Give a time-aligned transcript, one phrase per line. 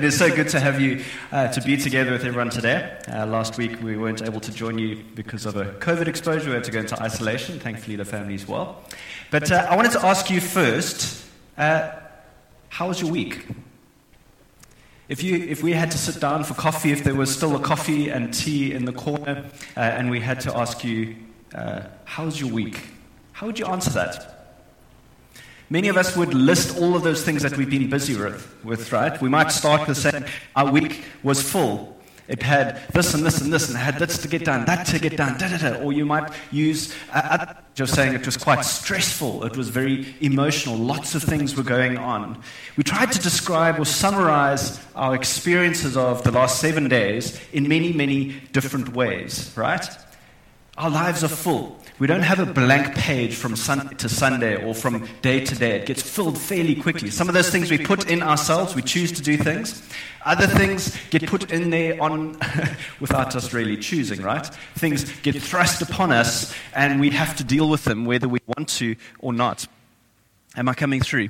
[0.00, 2.96] It is so good to have you uh, to be together with everyone today.
[3.06, 6.48] Uh, last week we weren't able to join you because of a COVID exposure.
[6.48, 7.60] We had to go into isolation.
[7.60, 8.82] Thankfully, the family is well.
[9.30, 11.26] But uh, I wanted to ask you first
[11.58, 11.90] uh,
[12.70, 13.46] how was your week?
[15.10, 17.60] If, you, if we had to sit down for coffee, if there was still a
[17.60, 19.44] coffee and tea in the corner,
[19.76, 21.14] uh, and we had to ask you,
[21.54, 22.88] uh, how was your week?
[23.32, 24.39] How would you answer that?
[25.72, 29.20] Many of us would list all of those things that we've been busy with, right?
[29.22, 30.24] We might start with saying
[30.56, 31.96] our week was full.
[32.26, 34.86] It had this and this and this, and it had this to get done, that
[34.88, 35.78] to get done, da da da.
[35.80, 40.14] Or you might use, uh, uh, just saying it was quite stressful, it was very
[40.20, 42.40] emotional, lots of things were going on.
[42.76, 47.92] We tried to describe or summarize our experiences of the last seven days in many,
[47.92, 49.88] many different ways, right?
[50.78, 51.79] Our lives are full.
[52.00, 55.80] We don't have a blank page from Sunday to Sunday or from day to day.
[55.80, 57.10] It gets filled fairly quickly.
[57.10, 59.86] Some of those things we put in ourselves, we choose to do things.
[60.24, 62.38] Other things get put in there on
[63.00, 64.46] without us really choosing, right?
[64.76, 68.70] Things get thrust upon us and we have to deal with them whether we want
[68.70, 69.66] to or not.
[70.56, 71.28] Am I coming through?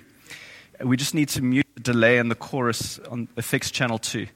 [0.85, 4.29] We just need to mute the delay in the chorus on the fixed channel 2.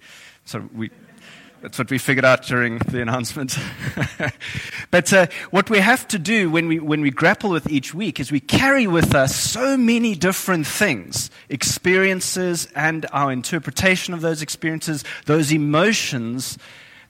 [0.46, 0.90] So we
[1.64, 3.58] that's what we figured out during the announcement.
[4.90, 8.20] but uh, what we have to do when we, when we grapple with each week
[8.20, 14.42] is we carry with us so many different things experiences and our interpretation of those
[14.42, 16.58] experiences, those emotions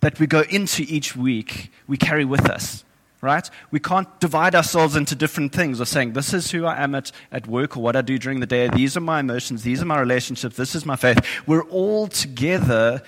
[0.03, 2.85] that we go into each week, we carry with us.
[3.21, 3.51] Right?
[3.73, 7.11] We can't divide ourselves into different things or saying, this is who I am at,
[7.33, 8.69] at work or what I do during the day.
[8.69, 9.65] These are my emotions.
[9.65, 10.57] These are my relationships.
[10.57, 11.19] This is my faith.
[11.45, 13.03] We're all together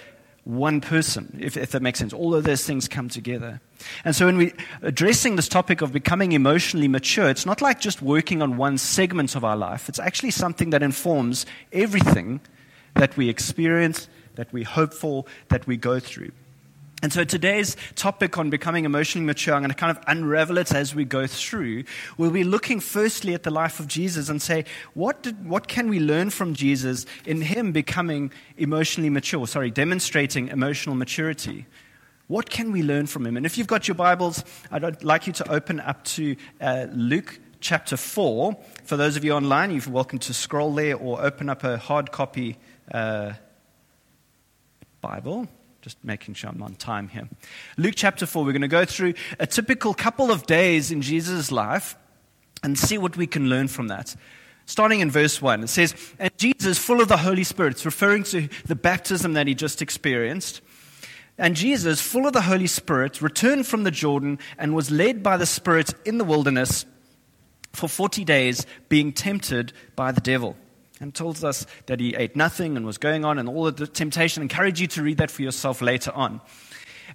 [0.47, 2.13] one person, if, if, that makes sense.
[2.13, 3.61] All of those things come together.
[4.05, 8.01] And so when we're addressing this topic of becoming emotionally mature, it's not like just
[8.01, 9.89] working on one segment of our life.
[9.89, 12.41] It's actually something that informs everything
[12.95, 16.31] that we experience, that we hope for, that we go through.
[17.03, 20.75] And so today's topic on becoming emotionally mature, I'm going to kind of unravel it
[20.75, 21.85] as we go through.
[22.17, 25.91] We'll be looking firstly at the life of Jesus and say, what, did, what can
[25.91, 29.47] we learn from Jesus in him becoming emotionally mature?
[29.47, 31.67] Sorry, demonstrating emotional maturity.
[32.29, 33.37] What can we learn from him?
[33.37, 34.43] And if you've got your Bibles,
[34.73, 38.57] I'd like you to open up to uh, Luke chapter 4.
[38.85, 42.11] For those of you online, you're welcome to scroll there or open up a hard
[42.11, 42.57] copy
[42.91, 43.35] uh,
[45.03, 45.47] Bible.
[45.87, 47.29] Just making sure I'm on time here.
[47.77, 51.53] Luke chapter 4, we're going to go through a typical couple of days in Jesus'
[51.53, 51.95] life
[52.65, 54.17] and see what we can learn from that.
[54.65, 58.25] Starting in verse 1, it says, And Jesus, full of the Holy Spirit, it's referring
[58.25, 60.61] to the baptism that he just experienced.
[61.39, 65.37] And Jesus, full of the Holy Spirit, returned from the Jordan and was led by
[65.37, 66.85] the Spirit in the wilderness
[67.73, 70.57] for 40 days, being tempted by the devil
[71.01, 74.43] and tells us that he ate nothing and was going on and all the temptation.
[74.43, 76.41] I encourage you to read that for yourself later on.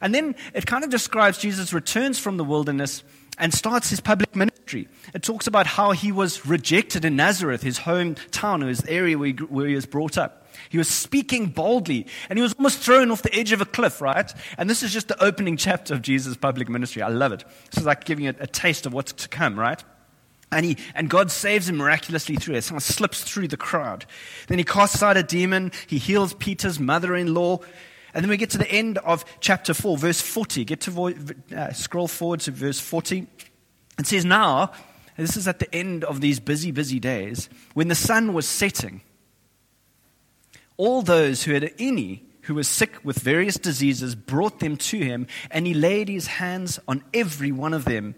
[0.02, 3.04] And then it kind of describes Jesus returns from the wilderness
[3.38, 4.88] and starts his public ministry.
[5.14, 9.30] It talks about how he was rejected in Nazareth, his hometown, or his area where
[9.30, 10.48] he, where he was brought up.
[10.70, 14.00] He was speaking boldly, and he was almost thrown off the edge of a cliff,
[14.00, 14.32] right?
[14.58, 17.02] And this is just the opening chapter of Jesus' public ministry.
[17.02, 17.44] I love it.
[17.72, 19.84] This is like giving it a taste of what's to come, right?
[20.52, 22.64] And, he, and God saves him miraculously through it.
[22.64, 24.06] Someone slips through the crowd.
[24.48, 25.72] Then he casts out a demon.
[25.88, 27.60] He heals Peter's mother in law.
[28.14, 30.66] And then we get to the end of chapter 4, verse 40.
[30.66, 31.14] Get to vo-
[31.56, 33.28] uh, scroll forward to verse 40.
[33.98, 34.72] It says, Now,
[35.16, 39.02] this is at the end of these busy, busy days, when the sun was setting,
[40.78, 45.28] all those who had any who was sick with various diseases brought them to him,
[45.52, 48.16] and he laid his hands on every one of them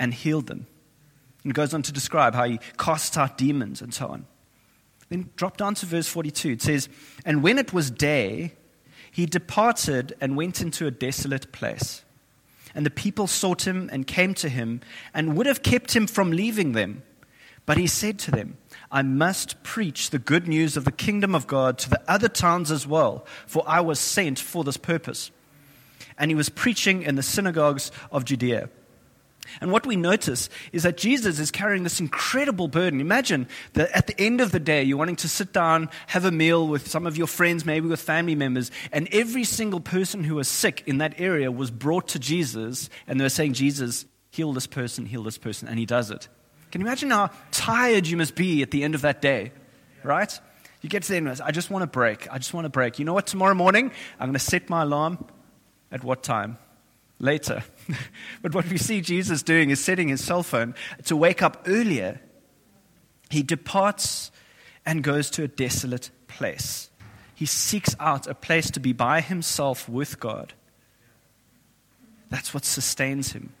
[0.00, 0.66] and healed them.
[1.48, 4.26] And goes on to describe how he casts out demons and so on.
[5.08, 6.50] Then drop down to verse 42.
[6.50, 6.90] It says,
[7.24, 8.52] And when it was day,
[9.10, 12.04] he departed and went into a desolate place.
[12.74, 14.82] And the people sought him and came to him
[15.14, 17.02] and would have kept him from leaving them.
[17.64, 18.58] But he said to them,
[18.92, 22.70] I must preach the good news of the kingdom of God to the other towns
[22.70, 25.30] as well, for I was sent for this purpose.
[26.18, 28.68] And he was preaching in the synagogues of Judea.
[29.60, 33.00] And what we notice is that Jesus is carrying this incredible burden.
[33.00, 36.30] Imagine that at the end of the day, you're wanting to sit down, have a
[36.30, 40.36] meal with some of your friends, maybe with family members, and every single person who
[40.36, 44.52] was sick in that area was brought to Jesus, and they were saying, Jesus, heal
[44.52, 46.28] this person, heal this person, and he does it.
[46.70, 49.52] Can you imagine how tired you must be at the end of that day,
[50.02, 50.38] right?
[50.82, 52.30] You get to the end, I just want to break.
[52.32, 52.98] I just want to break.
[52.98, 53.26] You know what?
[53.26, 53.90] Tomorrow morning,
[54.20, 55.24] I'm going to set my alarm
[55.90, 56.58] at what time?
[57.20, 57.64] Later.
[58.42, 60.74] but what we see Jesus doing is setting his cell phone
[61.04, 62.20] to wake up earlier.
[63.30, 64.30] He departs
[64.86, 66.90] and goes to a desolate place.
[67.34, 70.54] He seeks out a place to be by himself with God.
[72.30, 73.52] That's what sustains him.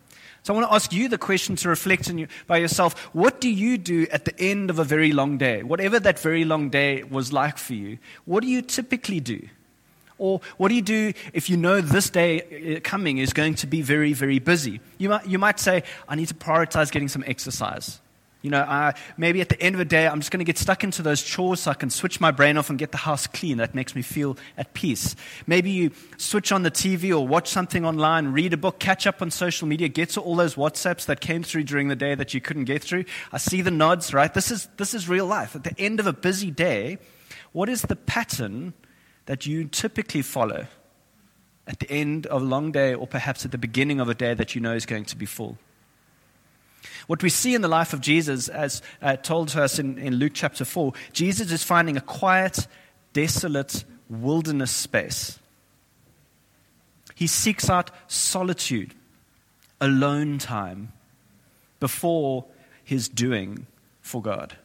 [0.42, 2.94] So I want to ask you the question to reflect on you, by yourself.
[3.12, 5.62] What do you do at the end of a very long day?
[5.62, 9.48] Whatever that very long day was like for you, what do you typically do?
[10.18, 13.66] Or what do you do if you know this day uh, coming is going to
[13.66, 14.80] be very, very busy?
[14.98, 18.00] You might, you might say, I need to prioritize getting some exercise.
[18.40, 20.58] You know, uh, maybe at the end of the day, I'm just going to get
[20.58, 23.26] stuck into those chores so I can switch my brain off and get the house
[23.26, 23.56] clean.
[23.56, 25.16] That makes me feel at peace.
[25.48, 29.22] Maybe you switch on the TV or watch something online, read a book, catch up
[29.22, 32.32] on social media, get to all those WhatsApps that came through during the day that
[32.32, 33.06] you couldn't get through.
[33.32, 34.32] I see the nods, right?
[34.32, 35.56] This is, this is real life.
[35.56, 36.98] At the end of a busy day,
[37.50, 38.72] what is the pattern
[39.28, 40.66] that you typically follow
[41.66, 44.32] at the end of a long day or perhaps at the beginning of a day
[44.32, 45.58] that you know is going to be full?
[47.08, 50.14] What we see in the life of Jesus, as uh, told to us in, in
[50.14, 52.66] Luke chapter 4, Jesus is finding a quiet,
[53.12, 55.38] desolate wilderness space.
[57.14, 58.94] He seeks out solitude,
[59.78, 60.92] alone time,
[61.80, 62.46] before
[62.82, 63.66] his doing
[64.00, 64.56] for God.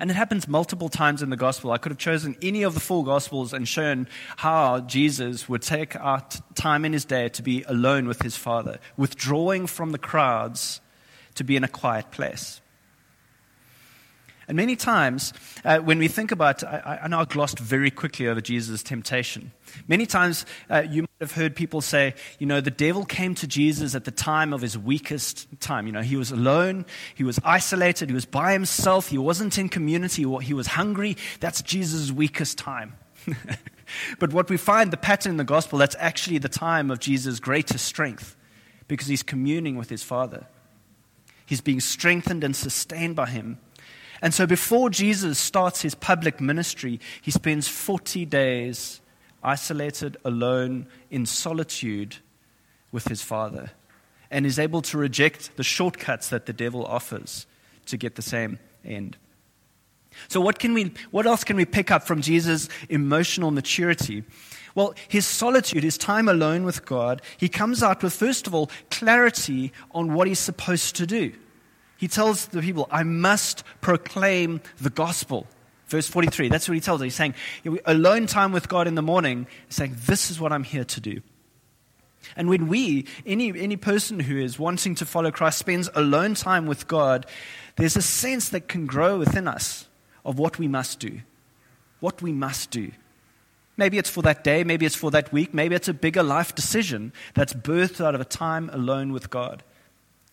[0.00, 1.72] And it happens multiple times in the gospel.
[1.72, 4.08] I could have chosen any of the four gospels and shown
[4.38, 8.78] how Jesus would take out time in his day to be alone with his Father,
[8.96, 10.80] withdrawing from the crowds
[11.34, 12.62] to be in a quiet place.
[14.50, 15.32] And many times,
[15.64, 19.52] uh, when we think about, I, I, know I glossed very quickly over Jesus' temptation.
[19.86, 23.46] Many times, uh, you might have heard people say, you know, the devil came to
[23.46, 25.86] Jesus at the time of his weakest time.
[25.86, 29.68] You know, he was alone, he was isolated, he was by himself, he wasn't in
[29.68, 31.16] community, he was hungry.
[31.38, 32.94] That's Jesus' weakest time.
[34.18, 37.38] but what we find, the pattern in the gospel, that's actually the time of Jesus'
[37.38, 38.34] greatest strength
[38.88, 40.48] because he's communing with his Father.
[41.46, 43.58] He's being strengthened and sustained by him
[44.22, 49.00] and so before Jesus starts his public ministry, he spends 40 days
[49.42, 52.16] isolated, alone, in solitude
[52.92, 53.70] with his Father,
[54.30, 57.46] and is able to reject the shortcuts that the devil offers
[57.86, 59.16] to get the same end.
[60.28, 64.24] So, what, can we, what else can we pick up from Jesus' emotional maturity?
[64.74, 68.70] Well, his solitude, his time alone with God, he comes out with, first of all,
[68.90, 71.32] clarity on what he's supposed to do.
[72.00, 75.46] He tells the people, I must proclaim the gospel.
[75.88, 77.04] Verse 43, that's what he tells them.
[77.04, 77.34] He's saying,
[77.84, 81.20] alone time with God in the morning, saying, This is what I'm here to do.
[82.36, 86.66] And when we, any, any person who is wanting to follow Christ, spends alone time
[86.66, 87.26] with God,
[87.76, 89.86] there's a sense that can grow within us
[90.24, 91.20] of what we must do.
[91.98, 92.92] What we must do.
[93.76, 96.54] Maybe it's for that day, maybe it's for that week, maybe it's a bigger life
[96.54, 99.62] decision that's birthed out of a time alone with God.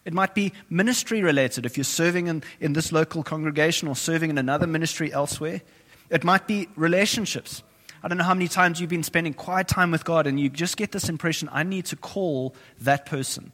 [0.08, 4.30] It might be ministry related if you're serving in, in this local congregation or serving
[4.30, 5.62] in another ministry elsewhere.
[6.10, 7.62] It might be relationships.
[8.02, 10.48] I don't know how many times you've been spending quiet time with God and you
[10.48, 13.52] just get this impression I need to call that person.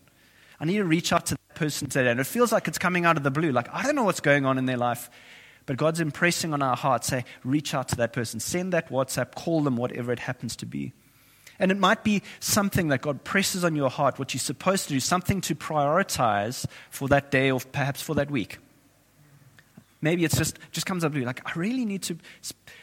[0.59, 2.11] I need to reach out to that person today.
[2.11, 3.51] And it feels like it's coming out of the blue.
[3.51, 5.09] Like, I don't know what's going on in their life,
[5.65, 7.07] but God's impressing on our hearts.
[7.07, 8.39] Say, reach out to that person.
[8.39, 10.93] Send that WhatsApp, call them, whatever it happens to be.
[11.63, 14.95] And it might be something that God presses on your heart, what you're supposed to
[14.95, 18.57] do, something to prioritize for that day or perhaps for that week.
[20.01, 22.17] Maybe it's just, just comes up to you like, I really need to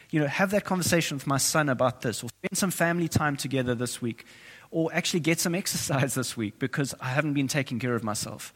[0.09, 3.37] you know, have that conversation with my son about this, or spend some family time
[3.37, 4.25] together this week,
[4.71, 8.51] or actually get some exercise this week because I haven't been taking care of myself.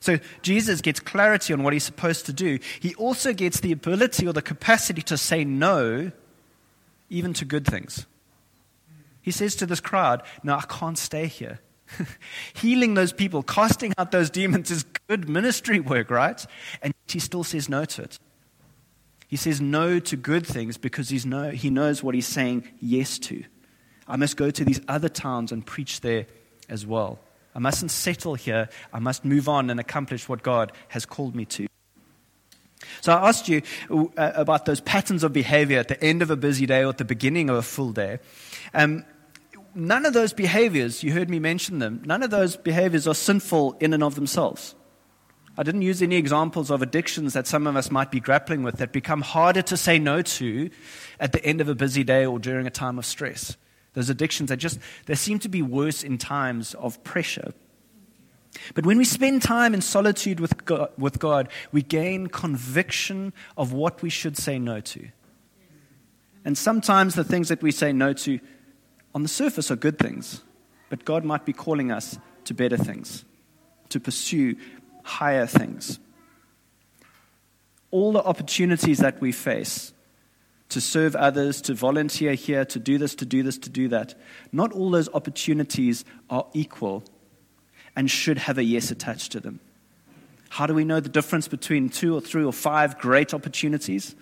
[0.00, 2.58] So Jesus gets clarity on what he's supposed to do.
[2.80, 6.10] He also gets the ability or the capacity to say no,
[7.10, 8.06] even to good things.
[9.24, 11.60] He says to this crowd, No, I can't stay here.
[12.54, 16.44] Healing those people, casting out those demons is good ministry work, right?
[16.82, 18.18] And he still says no to it.
[19.26, 23.18] He says no to good things because he's no, he knows what he's saying yes
[23.20, 23.42] to.
[24.06, 26.26] I must go to these other towns and preach there
[26.68, 27.18] as well.
[27.54, 28.68] I mustn't settle here.
[28.92, 31.66] I must move on and accomplish what God has called me to.
[33.00, 36.36] So I asked you uh, about those patterns of behavior at the end of a
[36.36, 38.18] busy day or at the beginning of a full day.
[38.72, 39.04] Um,
[39.74, 43.76] none of those behaviors, you heard me mention them, none of those behaviors are sinful
[43.80, 44.74] in and of themselves.
[45.56, 48.78] I didn't use any examples of addictions that some of us might be grappling with
[48.78, 50.70] that become harder to say no to
[51.20, 53.56] at the end of a busy day or during a time of stress.
[53.92, 57.52] Those addictions that just they seem to be worse in times of pressure.
[58.74, 63.72] But when we spend time in solitude with God, with God, we gain conviction of
[63.72, 65.08] what we should say no to.
[66.44, 68.40] And sometimes the things that we say no to
[69.14, 70.42] on the surface are good things,
[70.90, 73.24] but God might be calling us to better things,
[73.90, 74.56] to pursue
[75.02, 75.98] higher things.
[77.90, 79.92] All the opportunities that we face
[80.70, 84.14] to serve others, to volunteer here, to do this, to do this, to do that.
[84.50, 87.04] Not all those opportunities are equal
[87.94, 89.60] and should have a yes attached to them.
[90.48, 94.16] How do we know the difference between two or three or five great opportunities?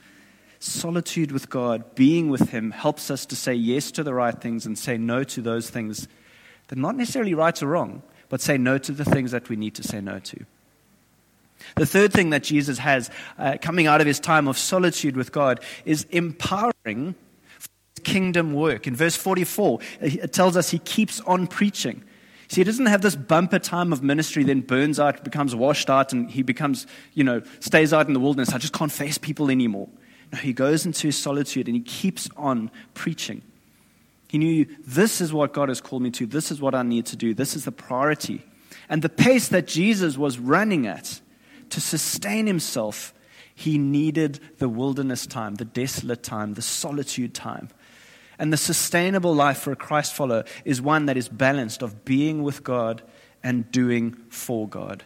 [0.62, 4.64] Solitude with God, being with Him, helps us to say yes to the right things
[4.64, 6.06] and say no to those things
[6.68, 9.56] that are not necessarily right or wrong, but say no to the things that we
[9.56, 10.46] need to say no to.
[11.74, 15.32] The third thing that Jesus has uh, coming out of his time of solitude with
[15.32, 17.16] God is empowering
[18.04, 18.86] kingdom work.
[18.86, 22.04] In verse 44, it tells us he keeps on preaching.
[22.46, 26.12] See, he doesn't have this bumper time of ministry, then burns out, becomes washed out,
[26.12, 28.50] and he becomes, you know, stays out in the wilderness.
[28.50, 29.88] I just can't face people anymore.
[30.40, 33.42] He goes into his solitude and he keeps on preaching.
[34.28, 36.26] He knew this is what God has called me to.
[36.26, 37.34] This is what I need to do.
[37.34, 38.42] This is the priority.
[38.88, 41.20] And the pace that Jesus was running at
[41.68, 43.12] to sustain himself,
[43.54, 47.68] he needed the wilderness time, the desolate time, the solitude time.
[48.38, 52.42] And the sustainable life for a Christ follower is one that is balanced of being
[52.42, 53.02] with God
[53.42, 55.04] and doing for God.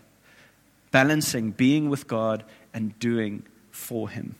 [0.92, 3.42] Balancing being with God and doing
[3.73, 4.37] for Him.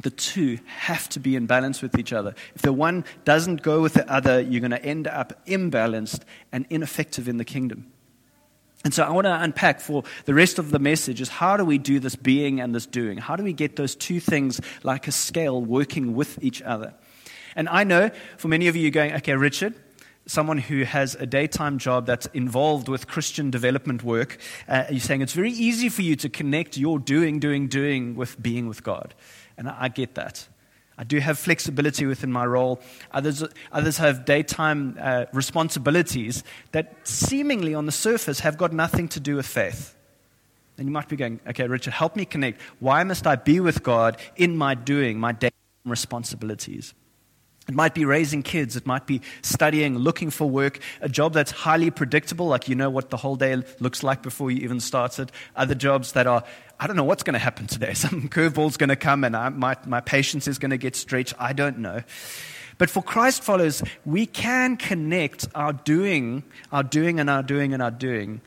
[0.00, 2.34] The two have to be in balance with each other.
[2.54, 6.22] If the one doesn't go with the other, you're going to end up imbalanced
[6.52, 7.92] and ineffective in the kingdom.
[8.84, 11.64] And so I want to unpack for the rest of the message is how do
[11.64, 13.16] we do this being and this doing?
[13.16, 16.92] How do we get those two things like a scale working with each other?
[17.56, 19.74] And I know for many of you, you're going, okay, Richard,
[20.26, 25.22] someone who has a daytime job that's involved with Christian development work, uh, you're saying
[25.22, 29.14] it's very easy for you to connect your doing, doing, doing with being with God.
[29.56, 30.46] And I, get that.
[30.98, 32.80] I do have flexibility within my role.
[33.12, 39.20] Others, others have daytime uh, responsibilities that seemingly on the surface have got nothing to
[39.20, 39.94] do with faith.
[40.76, 42.60] And you might be going, okay, Richard, help me connect.
[42.80, 45.52] Why must I be with God in my doing, my daytime
[45.84, 46.94] responsibilities?
[47.68, 48.76] It might be raising kids.
[48.76, 52.90] It might be studying, looking for work, a job that's highly predictable, like you know
[52.90, 55.32] what the whole day looks like before you even start it.
[55.56, 56.44] Other jobs that are,
[56.78, 57.94] I don't know what's going to happen today.
[57.94, 61.34] Some curveball's going to come and I, my, my patience is going to get stretched.
[61.38, 62.02] I don't know.
[62.76, 67.82] But for Christ followers, we can connect our doing, our doing and our doing and
[67.82, 68.40] our doing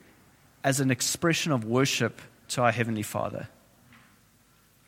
[0.63, 3.47] as an expression of worship to our Heavenly Father.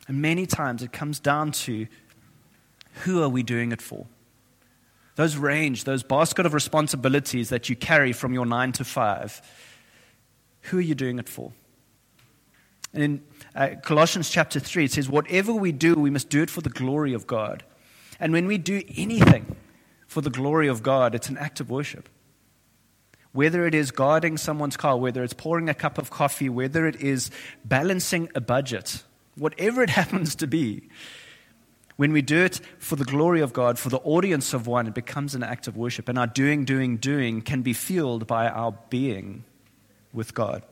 [0.08, 1.86] And many times it comes down to
[3.04, 4.06] who are we doing it for?
[5.20, 9.42] those range, those basket of responsibilities that you carry from your nine to five,
[10.62, 11.52] who are you doing it for?
[12.92, 13.22] And in
[13.54, 16.70] uh, Colossians chapter 3, it says, Whatever we do, we must do it for the
[16.70, 17.64] glory of God.
[18.18, 19.56] And when we do anything
[20.06, 22.08] for the glory of God, it's an act of worship.
[23.32, 26.96] Whether it is guarding someone's car, whether it's pouring a cup of coffee, whether it
[26.96, 27.30] is
[27.64, 29.04] balancing a budget,
[29.36, 30.88] whatever it happens to be,
[31.96, 34.94] when we do it for the glory of God, for the audience of one, it
[34.94, 36.08] becomes an act of worship.
[36.08, 39.44] And our doing, doing, doing can be fueled by our being
[40.12, 40.62] with God.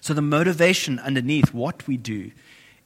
[0.00, 2.30] So the motivation underneath what we do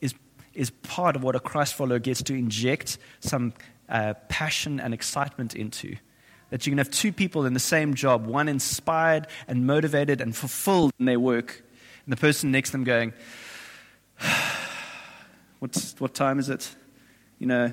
[0.00, 0.14] is,
[0.54, 3.52] is part of what a Christ follower gets to inject some
[3.88, 5.96] uh, passion and excitement into.
[6.50, 10.36] That you can have two people in the same job, one inspired and motivated and
[10.36, 11.62] fulfilled in their work,
[12.04, 13.12] and the person next to them going,
[15.60, 16.74] What's, What time is it?
[17.42, 17.72] you know,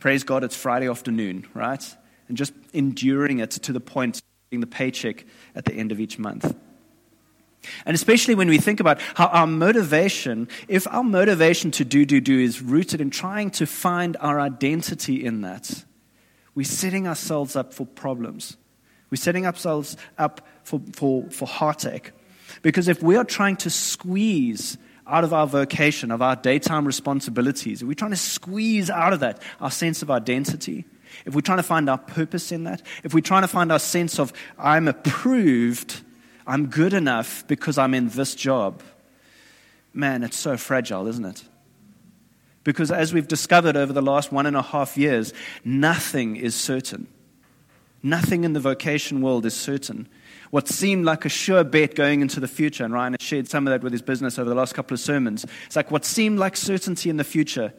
[0.00, 1.96] praise God, it's Friday afternoon, right?
[2.26, 5.24] And just enduring it to the point of getting the paycheck
[5.54, 6.52] at the end of each month.
[7.86, 12.20] And especially when we think about how our motivation, if our motivation to do, do,
[12.20, 15.84] do is rooted in trying to find our identity in that,
[16.54, 18.56] we're setting ourselves up for problems.
[19.10, 22.12] We're setting ourselves up for, for, for heartache.
[22.62, 27.82] Because if we are trying to squeeze out of our vocation, of our daytime responsibilities,
[27.82, 30.84] if we're trying to squeeze out of that our sense of identity,
[31.24, 33.78] if we're trying to find our purpose in that, if we're trying to find our
[33.78, 36.02] sense of, I'm approved,
[36.46, 38.82] I'm good enough because I'm in this job,
[39.92, 41.44] man, it's so fragile, isn't it?
[42.64, 45.32] Because as we've discovered over the last one and a half years,
[45.64, 47.08] nothing is certain.
[48.02, 50.08] Nothing in the vocation world is certain
[50.54, 53.66] what seemed like a sure bet going into the future, and Ryan has shared some
[53.66, 55.44] of that with his business over the last couple of sermons.
[55.66, 57.74] It's like what seemed like certainty in the future,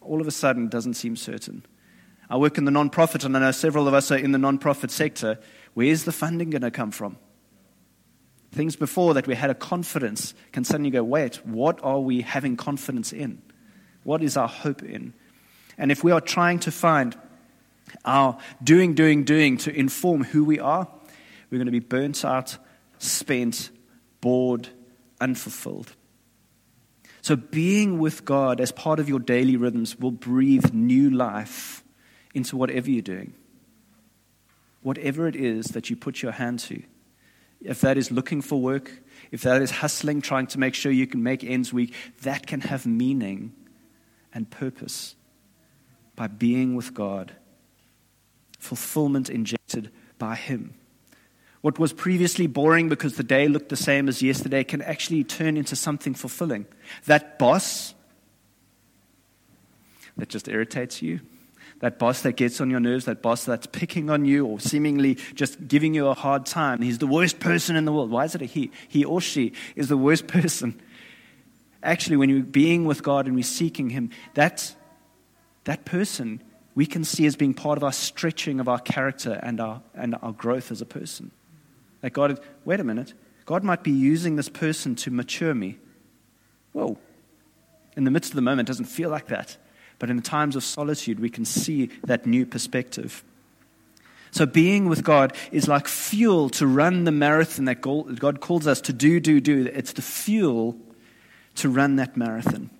[0.00, 1.66] all of a sudden doesn't seem certain.
[2.30, 4.90] I work in the nonprofit, and I know several of us are in the nonprofit
[4.90, 5.40] sector.
[5.74, 7.16] Where's the funding going to come from?
[8.56, 12.56] Things before that we had a confidence can suddenly go, wait, what are we having
[12.56, 13.42] confidence in?
[14.02, 15.12] What is our hope in?
[15.76, 17.14] And if we are trying to find
[18.02, 20.88] our doing, doing, doing to inform who we are,
[21.50, 22.56] we're going to be burnt out,
[22.96, 23.68] spent,
[24.22, 24.70] bored,
[25.20, 25.92] unfulfilled.
[27.20, 31.84] So, being with God as part of your daily rhythms will breathe new life
[32.32, 33.34] into whatever you're doing.
[34.80, 36.82] Whatever it is that you put your hand to.
[37.60, 38.90] If that is looking for work,
[39.30, 42.60] if that is hustling, trying to make sure you can make ends meet, that can
[42.62, 43.52] have meaning
[44.32, 45.16] and purpose
[46.14, 47.32] by being with God.
[48.58, 50.74] Fulfillment injected by Him.
[51.60, 55.56] What was previously boring because the day looked the same as yesterday can actually turn
[55.56, 56.66] into something fulfilling.
[57.06, 57.94] That boss
[60.16, 61.20] that just irritates you,
[61.80, 65.16] that boss that gets on your nerves, that boss that's picking on you or seemingly
[65.34, 68.10] just giving you a hard time, he's the worst person in the world.
[68.10, 68.70] Why is it a he?
[68.88, 70.80] He or she is the worst person.
[71.82, 74.74] Actually, when you're being with God and we're seeking Him, that,
[75.64, 76.42] that person
[76.74, 80.16] we can see as being part of our stretching of our character and our, and
[80.20, 81.30] our growth as a person.
[82.00, 83.14] That God, wait a minute,
[83.46, 85.78] God might be using this person to mature me.
[86.72, 86.98] Whoa.
[87.96, 89.56] In the midst of the moment, doesn't feel like that.
[89.98, 93.24] But in the times of solitude, we can see that new perspective.
[94.30, 98.80] So, being with God is like fuel to run the marathon that God calls us
[98.82, 99.70] to do, do, do.
[99.72, 100.76] It's the fuel
[101.54, 102.70] to run that marathon.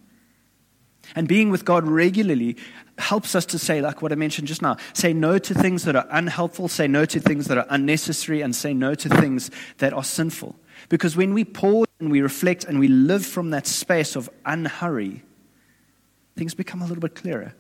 [1.15, 2.57] And being with God regularly
[2.99, 5.97] helps us to say, like what I mentioned just now, say no to things that
[5.97, 9.93] are unhelpful, say no to things that are unnecessary, and say no to things that
[9.93, 10.57] are sinful.
[10.89, 15.23] Because when we pause and we reflect and we live from that space of unhurry,
[16.37, 17.55] things become a little bit clearer.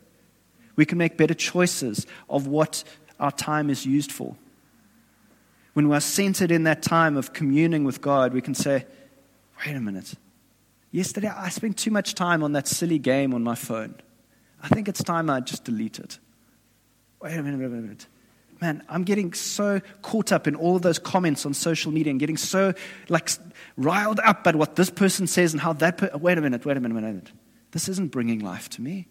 [0.76, 2.84] We can make better choices of what
[3.18, 4.36] our time is used for.
[5.72, 8.86] When we're centered in that time of communing with God, we can say,
[9.64, 10.14] wait a minute.
[10.90, 13.94] Yesterday, I spent too much time on that silly game on my phone.
[14.62, 16.18] I think it's time I just delete it.
[17.20, 18.06] Wait a minute, wait a minute.
[18.60, 22.18] Man, I'm getting so caught up in all of those comments on social media and
[22.18, 22.72] getting so
[23.10, 23.28] like
[23.76, 25.98] riled up at what this person says and how that.
[25.98, 27.32] Per- wait a minute, wait a minute, wait a minute.
[27.72, 29.08] This isn't bringing life to me.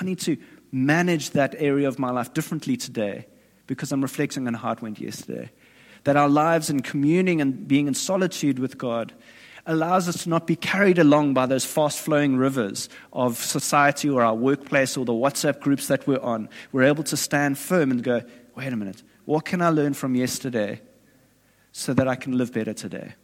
[0.00, 0.36] I need to
[0.72, 3.26] manage that area of my life differently today
[3.66, 5.50] because I'm reflecting on how it went yesterday.
[6.04, 9.14] That our lives in communing and being in solitude with God
[9.66, 14.22] allows us to not be carried along by those fast flowing rivers of society or
[14.22, 16.48] our workplace or the WhatsApp groups that we're on.
[16.72, 18.22] We're able to stand firm and go,
[18.54, 20.82] wait a minute, what can I learn from yesterday
[21.72, 23.14] so that I can live better today?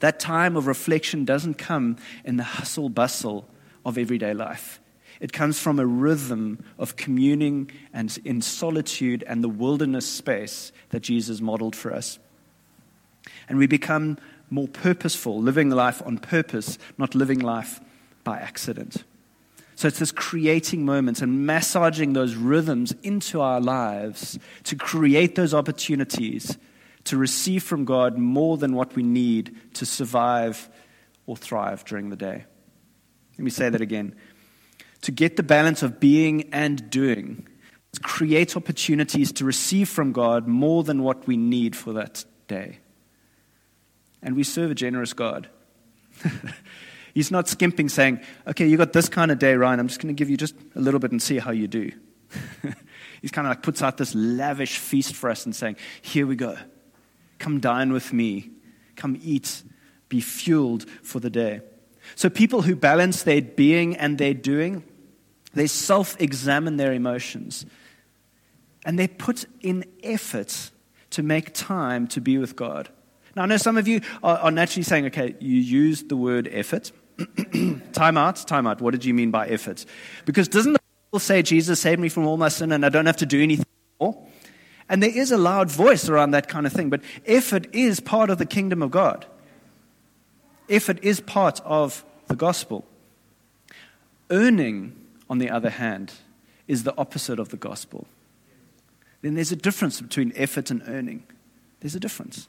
[0.00, 3.48] That time of reflection doesn't come in the hustle bustle
[3.84, 4.80] of everyday life.
[5.20, 11.00] It comes from a rhythm of communing and in solitude and the wilderness space that
[11.00, 12.18] Jesus modeled for us.
[13.48, 14.18] And we become
[14.50, 17.80] more purposeful, living life on purpose, not living life
[18.22, 19.04] by accident.
[19.74, 25.54] So it's this creating moments and massaging those rhythms into our lives to create those
[25.54, 26.58] opportunities
[27.08, 30.68] to receive from God more than what we need to survive
[31.26, 32.44] or thrive during the day.
[33.38, 34.14] Let me say that again.
[35.02, 37.46] To get the balance of being and doing,
[38.02, 42.80] create opportunities to receive from God more than what we need for that day.
[44.22, 45.48] And we serve a generous God.
[47.14, 49.80] He's not skimping, saying, okay, you got this kind of day, Ryan.
[49.80, 51.90] I'm just going to give you just a little bit and see how you do.
[53.22, 56.36] He's kind of like puts out this lavish feast for us and saying, here we
[56.36, 56.56] go.
[57.38, 58.50] Come dine with me.
[58.96, 59.62] Come eat.
[60.08, 61.60] Be fueled for the day.
[62.14, 64.82] So, people who balance their being and their doing,
[65.54, 67.66] they self examine their emotions
[68.84, 70.70] and they put in effort
[71.10, 72.88] to make time to be with God.
[73.36, 76.48] Now, I know some of you are, are naturally saying, okay, you used the word
[76.50, 76.92] effort.
[77.92, 78.80] time out, time out.
[78.80, 79.84] What did you mean by effort?
[80.24, 83.06] Because doesn't the Bible say Jesus saved me from all my sin and I don't
[83.06, 83.66] have to do anything
[84.00, 84.26] more?
[84.88, 88.30] And there is a loud voice around that kind of thing, but effort is part
[88.30, 89.26] of the kingdom of God.
[90.68, 92.86] Effort is part of the gospel.
[94.30, 94.94] Earning,
[95.28, 96.14] on the other hand,
[96.66, 98.06] is the opposite of the gospel.
[99.22, 101.24] Then there's a difference between effort and earning.
[101.80, 102.48] There's a difference.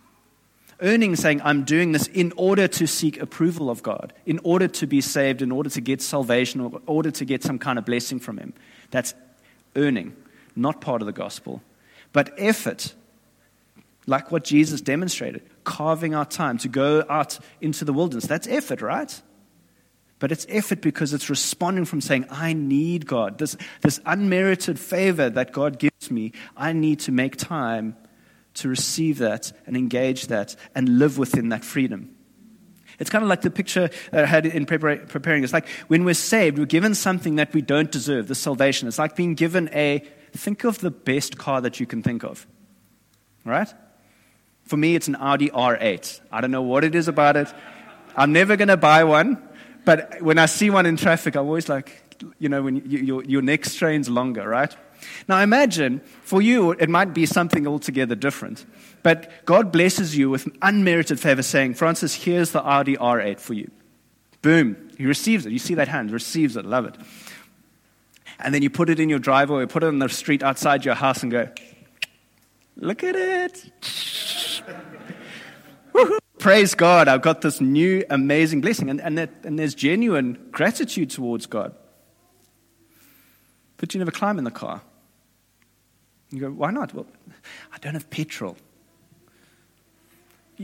[0.82, 4.88] Earning, saying, I'm doing this in order to seek approval of God, in order to
[4.88, 7.86] be saved, in order to get salvation, or in order to get some kind of
[7.86, 8.54] blessing from Him.
[8.92, 9.14] That's
[9.76, 10.16] earning,
[10.56, 11.62] not part of the gospel.
[12.12, 12.94] But effort,
[14.08, 18.82] like what Jesus demonstrated, carving out time to go out into the wilderness, that's effort,
[18.82, 19.22] right?
[20.18, 23.38] But it's effort because it's responding from saying, I need God.
[23.38, 27.96] This, this unmerited favor that God gives me, I need to make time
[28.56, 32.16] to receive that and engage that and live within that freedom.
[33.00, 35.44] It's kind of like the picture I had in preparing.
[35.44, 38.90] It's like when we're saved, we're given something that we don't deserve, the salvation.
[38.90, 42.48] It's like being given a think of the best car that you can think of.
[43.46, 43.72] Right?
[44.66, 46.22] For me, it's an Audi R8.
[46.32, 47.52] I don't know what it is about it.
[48.16, 49.42] I'm never going to buy one,
[49.86, 52.04] but when I see one in traffic, I'm always like,
[52.38, 54.76] you know, when you, your, your neck strains longer, right?
[55.28, 58.66] Now imagine, for you, it might be something altogether different.
[59.02, 63.72] But God blesses you with unmerited favor, saying, Francis, here's the Audi R8 for you.
[64.42, 64.90] Boom.
[64.98, 65.52] He receives it.
[65.52, 66.66] You see that hand, receives it.
[66.66, 66.96] Love it.
[68.40, 70.96] And then you put it in your driveway, put it on the street outside your
[70.96, 71.50] house and go,
[72.78, 73.72] look at it.
[76.40, 78.90] Praise God, I've got this new amazing blessing.
[78.90, 81.76] And, and, that, and there's genuine gratitude towards God.
[83.76, 84.82] But you never climb in the car.
[86.32, 86.94] You go, why not?
[86.94, 87.08] Well,
[87.74, 88.56] I don't have petrol.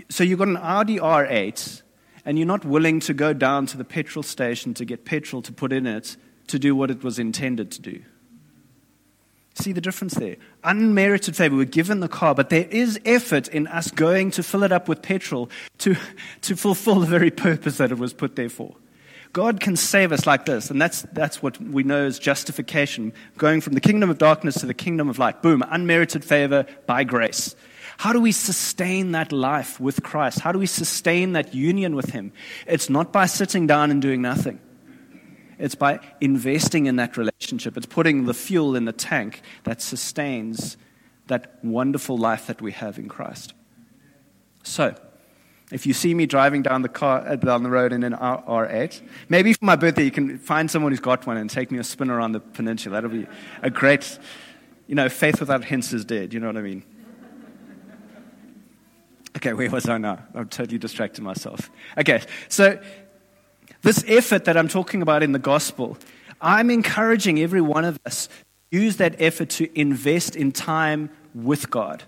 [0.09, 1.81] So you've got an Audi R8,
[2.25, 5.51] and you're not willing to go down to the petrol station to get petrol to
[5.51, 6.15] put in it
[6.47, 8.01] to do what it was intended to do.
[9.55, 10.35] See the difference there?
[10.65, 11.55] Unmerited favor.
[11.55, 14.89] We're given the car, but there is effort in us going to fill it up
[14.89, 15.95] with petrol to,
[16.41, 18.75] to fulfill the very purpose that it was put there for.
[19.31, 23.59] God can save us like this, and that's, that's what we know as justification, going
[23.61, 25.41] from the kingdom of darkness to the kingdom of light.
[25.41, 27.55] Boom, unmerited favor by grace.
[27.97, 30.39] How do we sustain that life with Christ?
[30.39, 32.33] How do we sustain that union with Him?
[32.67, 34.59] It's not by sitting down and doing nothing.
[35.57, 37.77] It's by investing in that relationship.
[37.77, 40.77] It's putting the fuel in the tank that sustains
[41.27, 43.53] that wonderful life that we have in Christ.
[44.63, 44.95] So,
[45.71, 49.01] if you see me driving down the car uh, down the road in an R8,
[49.29, 51.83] maybe for my birthday you can find someone who's got one and take me a
[51.83, 52.95] spin around the peninsula.
[52.95, 53.27] That'll be
[53.63, 54.19] a great,
[54.87, 56.33] you know, faith without hints is dead.
[56.33, 56.83] You know what I mean?
[59.37, 60.19] Okay, where was I now?
[60.33, 61.69] I'm totally distracted myself.
[61.97, 62.79] Okay, so
[63.85, 65.95] this effort that I'm talking about in the gospel,
[66.41, 68.27] I'm encouraging every one of us
[68.71, 72.01] to use that effort to invest in time with God.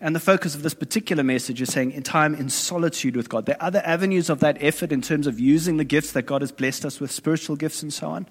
[0.00, 3.44] And the focus of this particular message is saying in time in solitude with God.
[3.44, 6.40] There are other avenues of that effort in terms of using the gifts that God
[6.40, 8.26] has blessed us with, spiritual gifts and so on.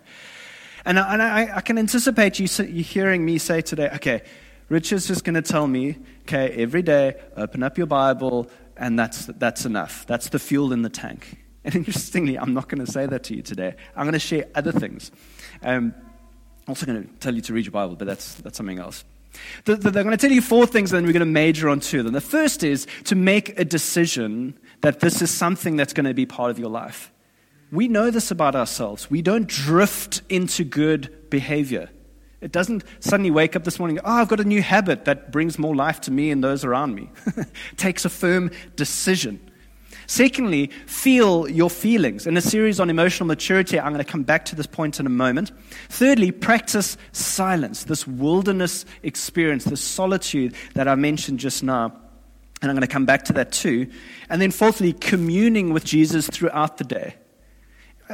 [0.85, 4.23] And I, and I, I can anticipate you, you hearing me say today, okay,
[4.67, 9.27] Richard's just going to tell me, okay, every day, open up your Bible, and that's,
[9.27, 10.07] that's enough.
[10.07, 11.37] That's the fuel in the tank.
[11.63, 13.75] And interestingly, I'm not going to say that to you today.
[13.95, 15.11] I'm going to share other things.
[15.61, 18.79] Um, I'm also going to tell you to read your Bible, but that's, that's something
[18.79, 19.03] else.
[19.65, 21.69] The, the, they're going to tell you four things, and then we're going to major
[21.69, 22.13] on two of them.
[22.13, 26.25] The first is to make a decision that this is something that's going to be
[26.25, 27.11] part of your life.
[27.71, 29.09] We know this about ourselves.
[29.09, 31.89] We don't drift into good behavior.
[32.41, 35.59] It doesn't suddenly wake up this morning, oh, I've got a new habit that brings
[35.59, 37.09] more life to me and those around me.
[37.77, 39.48] takes a firm decision.
[40.09, 42.25] Secondly, feel your feelings.
[42.25, 45.05] In a series on emotional maturity, I'm going to come back to this point in
[45.05, 45.51] a moment.
[45.89, 51.93] Thirdly, practice silence, this wilderness experience, this solitude that I mentioned just now.
[52.59, 53.87] And I'm going to come back to that too.
[54.31, 57.13] And then fourthly, communing with Jesus throughout the day.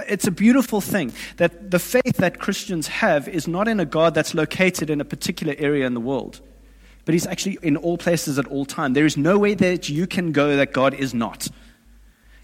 [0.09, 4.13] It's a beautiful thing that the faith that Christians have is not in a God
[4.13, 6.41] that's located in a particular area in the world,
[7.05, 8.91] but He's actually in all places at all time.
[8.91, 11.47] There is no way that you can go that God is not.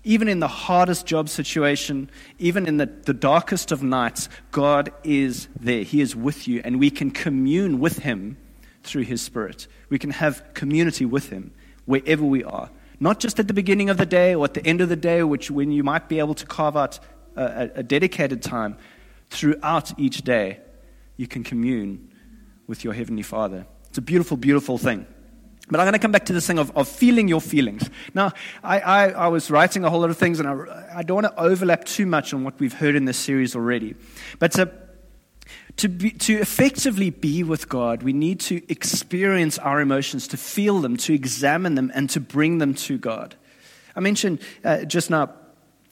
[0.04, 2.10] Even in the hardest job situation,
[2.40, 5.84] even in the, the darkest of nights, God is there.
[5.84, 8.38] He is with you, and we can commune with Him
[8.84, 9.68] through His Spirit.
[9.90, 11.52] We can have community with Him
[11.86, 12.70] wherever we are.
[13.00, 15.24] Not just at the beginning of the day or at the end of the day,
[15.24, 17.00] which when you might be able to carve out
[17.36, 18.78] a, a dedicated time
[19.30, 20.60] throughout each day,
[21.18, 22.12] you can commune
[22.68, 23.66] with your Heavenly Father.
[23.90, 25.06] It's a beautiful, beautiful thing.
[25.72, 27.90] But I'm going to come back to this thing of, of feeling your feelings.
[28.14, 31.24] Now, I, I, I, was writing a whole lot of things, and I, I, don't
[31.24, 33.96] want to overlap too much on what we've heard in this series already.
[34.38, 34.70] But to,
[35.78, 40.82] to, be, to effectively be with God, we need to experience our emotions, to feel
[40.82, 43.36] them, to examine them, and to bring them to God.
[43.96, 45.34] I mentioned uh, just now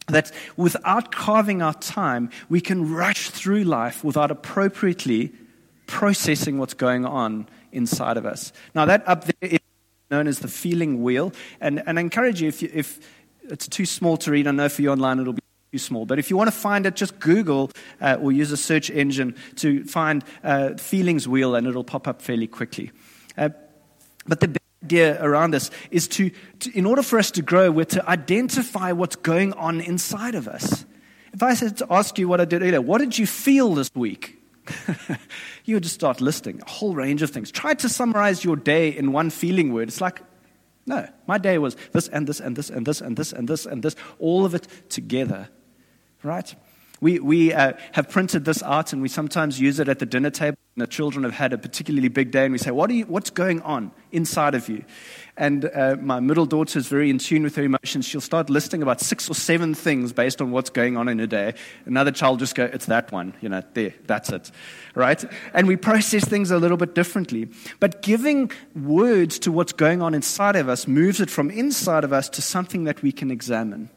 [0.07, 5.31] that without carving out time, we can rush through life without appropriately
[5.87, 8.51] processing what's going on inside of us.
[8.73, 9.58] Now, that up there is
[10.11, 11.33] known as the feeling wheel.
[11.61, 12.99] And, and I encourage you, if, you, if
[13.43, 15.41] it's too small to read, I know for you online it'll be
[15.71, 16.05] too small.
[16.05, 19.35] But if you want to find it, just Google uh, or use a search engine
[19.57, 22.91] to find uh, feelings wheel, and it'll pop up fairly quickly.
[23.37, 23.49] Uh,
[24.27, 27.85] but the idea around this is to, to, in order for us to grow, we're
[27.85, 30.85] to identify what's going on inside of us.
[31.33, 33.91] If I said to ask you what I did earlier, what did you feel this
[33.93, 34.38] week?
[35.65, 37.51] you would just start listing a whole range of things.
[37.51, 39.87] Try to summarize your day in one feeling word.
[39.87, 40.21] It's like,
[40.85, 43.65] no, my day was this and this and this and this and this and this
[43.65, 45.49] and this, all of it together,
[46.23, 46.55] right?
[47.01, 50.29] We, we uh, have printed this out and we sometimes use it at the dinner
[50.29, 53.05] table And the children have had a particularly big day, and we say, what you,
[53.05, 54.83] What's going on inside of you?
[55.39, 58.05] And uh, my middle daughter is very in tune with her emotions.
[58.05, 61.27] She'll start listing about six or seven things based on what's going on in her
[61.27, 61.53] day.
[61.85, 64.51] Another child just go, It's that one, you know, there, that's it,
[64.95, 65.23] right?
[65.53, 67.47] And we process things a little bit differently.
[67.79, 72.11] But giving words to what's going on inside of us moves it from inside of
[72.11, 73.89] us to something that we can examine.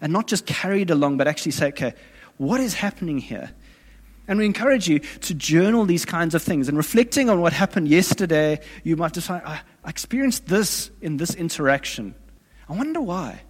[0.00, 1.94] And not just carry it along, but actually say, Okay,
[2.38, 3.52] what is happening here?
[4.26, 6.68] And we encourage you to journal these kinds of things.
[6.68, 9.42] And reflecting on what happened yesterday, you might decide,
[9.84, 12.14] I experienced this in this interaction.
[12.68, 13.42] I wonder why.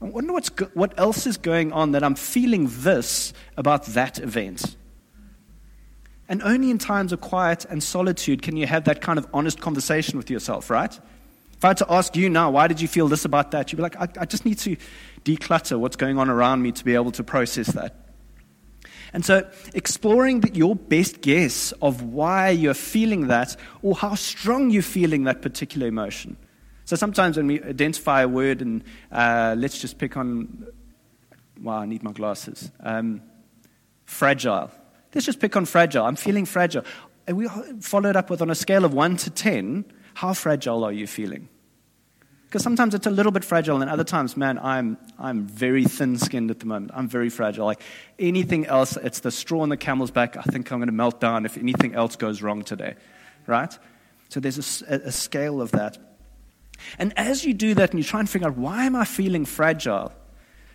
[0.00, 4.18] I wonder what's go- what else is going on that I'm feeling this about that
[4.18, 4.76] event.
[6.28, 9.60] And only in times of quiet and solitude can you have that kind of honest
[9.60, 10.98] conversation with yourself, right?
[11.58, 13.72] If I had to ask you now, why did you feel this about that?
[13.72, 14.76] You'd be like, I, I just need to
[15.24, 18.07] declutter what's going on around me to be able to process that.
[19.12, 24.82] And so, exploring your best guess of why you're feeling that or how strong you're
[24.82, 26.36] feeling that particular emotion.
[26.84, 30.66] So, sometimes when we identify a word, and uh, let's just pick on,
[31.62, 32.70] wow, I need my glasses.
[32.80, 33.22] Um,
[34.04, 34.70] fragile.
[35.14, 36.04] Let's just pick on fragile.
[36.04, 36.84] I'm feeling fragile.
[37.26, 37.48] And we
[37.80, 41.48] followed up with on a scale of 1 to 10, how fragile are you feeling?
[42.48, 46.16] Because sometimes it's a little bit fragile, and other times, man, I'm, I'm very thin
[46.16, 46.92] skinned at the moment.
[46.94, 47.66] I'm very fragile.
[47.66, 47.82] Like
[48.18, 50.34] anything else, it's the straw on the camel's back.
[50.38, 52.94] I think I'm going to melt down if anything else goes wrong today,
[53.46, 53.78] right?
[54.30, 55.98] So there's a, a scale of that.
[56.98, 59.44] And as you do that and you try and figure out why am I feeling
[59.44, 60.10] fragile,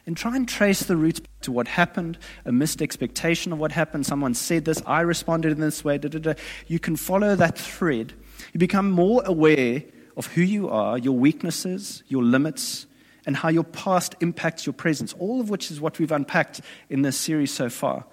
[0.06, 4.06] and try and trace the roots to what happened, a missed expectation of what happened.
[4.06, 5.98] Someone said this, I responded in this way.
[5.98, 6.34] Da, da, da.
[6.68, 8.14] You can follow that thread.
[8.52, 9.84] You become more aware
[10.16, 12.86] of who you are, your weaknesses, your limits,
[13.26, 17.02] and how your past impacts your presence, all of which is what we've unpacked in
[17.02, 18.06] this series so far.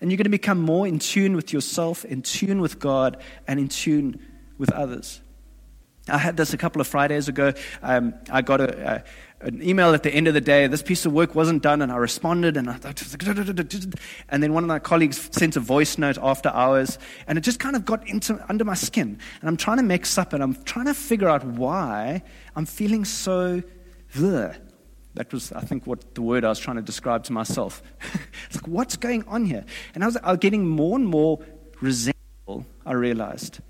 [0.00, 3.60] And you're going to become more in tune with yourself, in tune with God, and
[3.60, 4.20] in tune
[4.58, 5.20] with others.
[6.08, 7.52] I had this a couple of Fridays ago.
[7.80, 9.04] Um, I got a, a
[9.42, 10.66] an email at the end of the day.
[10.66, 13.02] This piece of work wasn't done, and I responded, and I thought,
[14.28, 17.58] and then one of my colleagues sent a voice note after hours, and it just
[17.58, 19.18] kind of got into under my skin.
[19.40, 22.22] And I'm trying to mix up, and I'm trying to figure out why
[22.56, 23.62] I'm feeling so.
[24.14, 24.56] Bleh.
[25.14, 27.82] That was, I think, what the word I was trying to describe to myself.
[28.46, 29.64] it's like, what's going on here?
[29.94, 31.38] And I was, I was getting more and more
[31.80, 32.64] resentful.
[32.86, 33.60] I realized.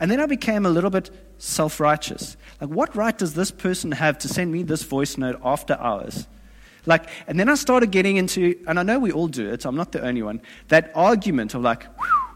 [0.00, 2.36] And then I became a little bit self righteous.
[2.60, 6.26] Like, what right does this person have to send me this voice note after hours?
[6.86, 9.76] Like, and then I started getting into, and I know we all do it, I'm
[9.76, 11.86] not the only one, that argument of like,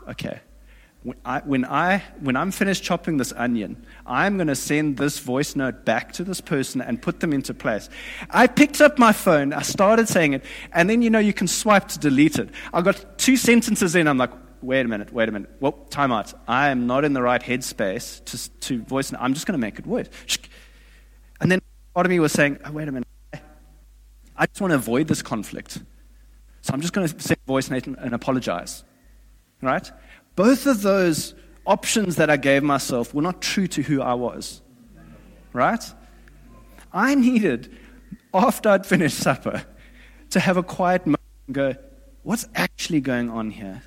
[0.06, 0.40] okay,
[1.02, 5.18] when, I, when, I, when I'm finished chopping this onion, I'm going to send this
[5.18, 7.88] voice note back to this person and put them into place.
[8.30, 11.48] I picked up my phone, I started saying it, and then, you know, you can
[11.48, 12.50] swipe to delete it.
[12.72, 14.30] I got two sentences in, I'm like,
[14.64, 15.50] wait a minute, wait a minute.
[15.60, 16.32] Well, time out.
[16.48, 19.12] I am not in the right headspace to, to voice.
[19.18, 20.08] I'm just going to make it worse.
[21.40, 21.60] And then
[21.94, 23.08] part of me was saying, oh, wait a minute.
[24.36, 25.78] I just want to avoid this conflict.
[26.62, 28.84] So I'm just going to say voice note and apologize.
[29.60, 29.90] Right?
[30.34, 31.34] Both of those
[31.66, 34.60] options that I gave myself were not true to who I was.
[35.52, 35.84] Right?
[36.92, 37.76] I needed,
[38.32, 39.64] after I'd finished supper,
[40.30, 41.74] to have a quiet moment and go,
[42.22, 43.82] what's actually going on here?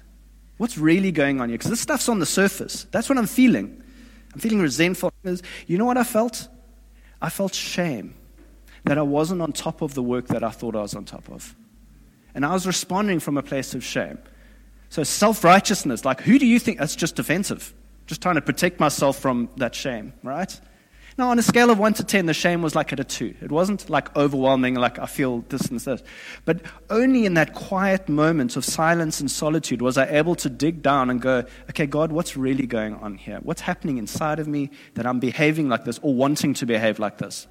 [0.58, 1.58] What's really going on here?
[1.58, 2.88] Because this stuff's on the surface.
[2.92, 3.82] That's what I'm feeling.
[4.34, 5.12] I'm feeling resentful.
[5.68, 6.48] You know what I felt?
[7.22, 8.16] I felt shame
[8.84, 11.30] that I wasn't on top of the work that I thought I was on top
[11.30, 11.56] of.
[12.34, 14.18] And I was responding from a place of shame.
[14.90, 16.80] So, self righteousness, like, who do you think?
[16.80, 17.74] That's just defensive.
[18.06, 20.60] Just trying to protect myself from that shame, right?
[21.18, 23.38] Now, on a scale of 1 to 10, the shame was like at a 2.
[23.42, 26.04] It wasn't like overwhelming, like I feel this and this.
[26.46, 30.84] But only in that quiet moment of silence and solitude was I able to dig
[30.84, 33.40] down and go, okay, God, what's really going on here?
[33.42, 37.18] What's happening inside of me that I'm behaving like this or wanting to behave like
[37.18, 37.48] this?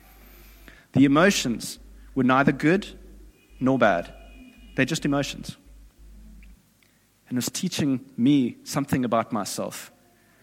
[0.93, 1.81] The emotions
[2.15, 2.87] were neither good
[3.59, 4.15] nor bad,
[4.77, 5.57] they're just emotions.
[7.29, 9.91] And it was teaching me something about myself.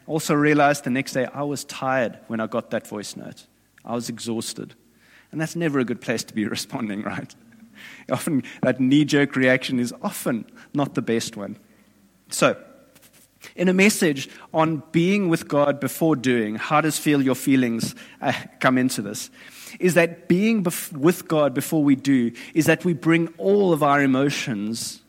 [0.05, 3.47] Also realized the next day I was tired when I got that voice note.
[3.85, 4.75] I was exhausted.
[5.31, 7.33] And that's never a good place to be responding, right?
[8.09, 11.57] Often that knee jerk reaction is often not the best one.
[12.29, 12.61] So,
[13.55, 18.31] in a message on being with God before doing, how does feel your feelings uh,
[18.59, 19.29] come into this?
[19.79, 23.83] Is that being bef- with God before we do is that we bring all of
[23.83, 25.01] our emotions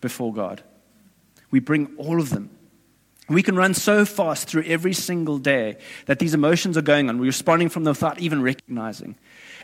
[0.00, 0.62] before God.
[1.50, 2.50] We bring all of them.
[3.28, 7.18] We can run so fast through every single day that these emotions are going on.
[7.18, 9.16] We're responding from them without even recognizing.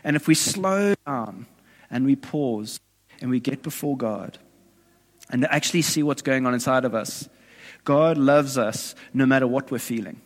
[0.03, 1.45] And if we slow down
[1.89, 2.79] and we pause
[3.19, 4.39] and we get before God
[5.29, 7.29] and actually see what's going on inside of us,
[7.83, 10.21] God loves us no matter what we're feeling.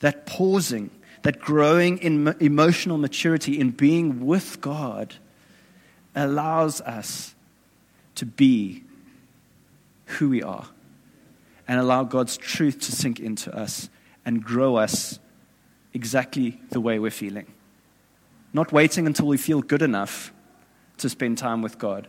[0.00, 0.90] That pausing,
[1.22, 5.14] that growing in emotional maturity, in being with God,
[6.16, 7.36] allows us
[8.16, 8.82] to be
[10.06, 10.66] who we are
[11.68, 13.88] and allow God's truth to sink into us
[14.24, 15.18] and grow us
[15.94, 17.46] exactly the way we're feeling.
[18.52, 20.32] Not waiting until we feel good enough
[20.98, 22.08] to spend time with God.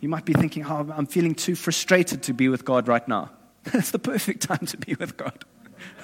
[0.00, 3.30] You might be thinking, oh, I'm feeling too frustrated to be with God right now.
[3.66, 5.44] it's the perfect time to be with God.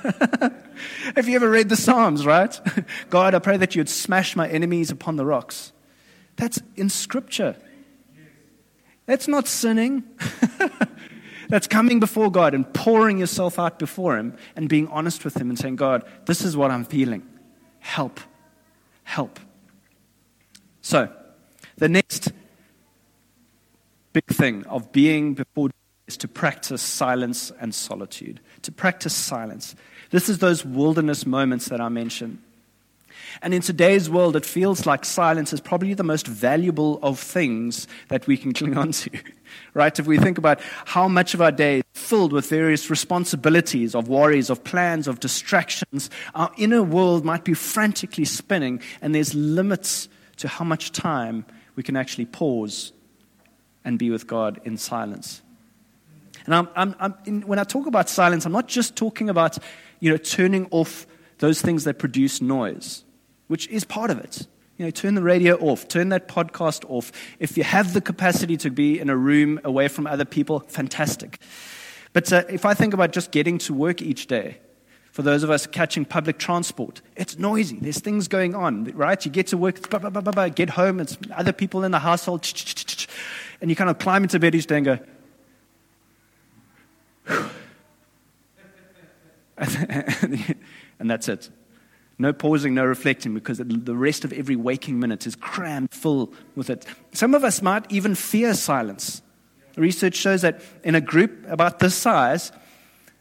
[1.14, 2.58] Have you ever read the Psalms, right?
[3.10, 5.72] God, I pray that you'd smash my enemies upon the rocks.
[6.36, 7.56] That's in Scripture.
[9.06, 10.04] That's not sinning.
[11.52, 15.50] That's coming before God and pouring yourself out before Him and being honest with Him
[15.50, 17.28] and saying, God, this is what I'm feeling.
[17.78, 18.20] Help.
[19.04, 19.38] Help.
[20.80, 21.12] So,
[21.76, 22.32] the next
[24.14, 25.68] big thing of being before
[26.06, 28.40] is to practice silence and solitude.
[28.62, 29.74] To practice silence.
[30.08, 32.38] This is those wilderness moments that I mentioned.
[33.40, 37.86] And in today's world, it feels like silence is probably the most valuable of things
[38.08, 39.10] that we can cling on to.
[39.74, 39.98] Right?
[39.98, 44.08] If we think about how much of our day is filled with various responsibilities, of
[44.08, 50.08] worries, of plans, of distractions, our inner world might be frantically spinning, and there's limits
[50.38, 52.92] to how much time we can actually pause
[53.84, 55.42] and be with God in silence.
[56.44, 59.58] And I'm, I'm, I'm in, when I talk about silence, I'm not just talking about
[60.00, 61.06] you know, turning off
[61.38, 63.04] those things that produce noise
[63.52, 64.46] which is part of it.
[64.78, 67.12] You know, turn the radio off, turn that podcast off.
[67.38, 71.38] If you have the capacity to be in a room away from other people, fantastic.
[72.14, 74.56] But uh, if I think about just getting to work each day,
[75.10, 77.76] for those of us catching public transport, it's noisy.
[77.78, 79.22] There's things going on, right?
[79.22, 82.50] You get to work, bah, bah, bah, get home, it's other people in the household,
[83.60, 84.98] and you kind of climb into bed each day and go,
[90.98, 91.50] and that's it.
[92.18, 96.70] No pausing, no reflecting, because the rest of every waking minute is crammed full with
[96.70, 96.86] it.
[97.12, 99.22] Some of us might even fear silence.
[99.76, 102.52] Research shows that in a group about this size,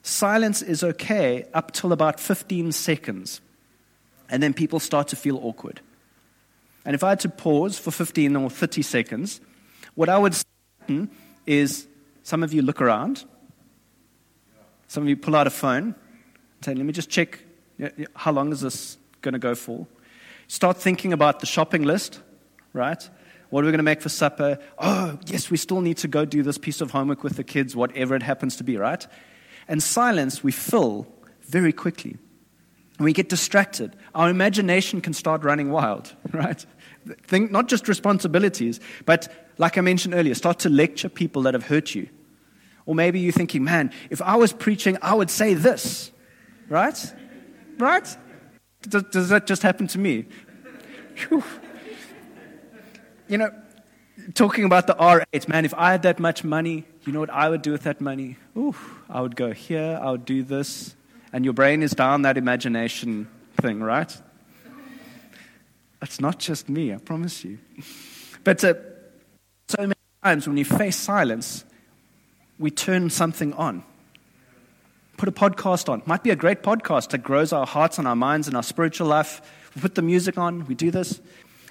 [0.04, 3.42] silence is okay up till about 15 seconds.
[4.30, 5.82] And then people start to feel awkward.
[6.86, 9.42] And if I had to pause for 15 or 30 seconds,
[9.96, 11.08] what I would say
[11.46, 11.88] is
[12.24, 13.24] some of you look around,
[14.88, 15.96] some of you pull out a phone,
[16.62, 17.40] say, let me just check
[18.16, 19.88] how long is this going to go for?
[20.48, 22.22] Start thinking about the shopping list,
[22.74, 23.10] right?
[23.50, 24.60] What are we going to make for supper?
[24.80, 27.76] Oh, yes, we still need to go do this piece of homework with the kids,
[27.76, 29.06] whatever it happens to be, right?
[29.68, 31.08] And silence we fill
[31.44, 32.18] very quickly.
[33.00, 33.96] we get distracted.
[34.14, 36.66] Our imagination can start running wild, right?
[37.24, 41.66] Think not just responsibilities, but like I mentioned earlier, start to lecture people that have
[41.66, 42.10] hurt you.
[42.86, 46.12] Or maybe you're thinking, man, if I was preaching, I would say this,
[46.68, 47.14] right?
[47.82, 48.18] Right?
[48.84, 50.26] Does, does that just happen to me?
[53.28, 53.52] You know,
[54.36, 57.50] talking about the R8, man, if I had that much money, you know what I
[57.50, 58.38] would do with that money?
[58.56, 58.76] Ooh,
[59.10, 60.96] I would go here, I would do this.
[61.34, 63.28] And your brain is down that imagination
[63.60, 64.16] thing, right?
[66.02, 67.58] It's not just me, I promise you.
[68.44, 68.76] But uh,
[69.70, 71.66] so many times when you face silence,
[72.60, 73.84] we turn something on
[75.18, 76.02] put a podcast on.
[76.06, 79.08] Might be a great podcast that grows our hearts and our minds and our spiritual
[79.08, 79.42] life.
[79.76, 81.22] We put the music on, we do this.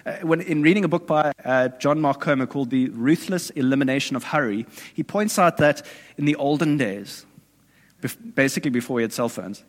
[0.07, 4.17] Uh, when, in reading a book by uh, John Mark Comer called The Ruthless Elimination
[4.17, 5.83] of Hurry, he points out that
[6.17, 7.27] in the olden days,
[8.01, 9.63] bef- basically before we had cell phones,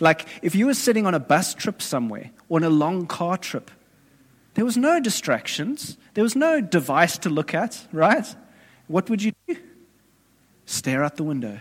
[0.00, 3.36] like if you were sitting on a bus trip somewhere or on a long car
[3.36, 3.70] trip,
[4.54, 8.26] there was no distractions, there was no device to look at, right?
[8.86, 9.56] What would you do?
[10.64, 11.58] Stare out the window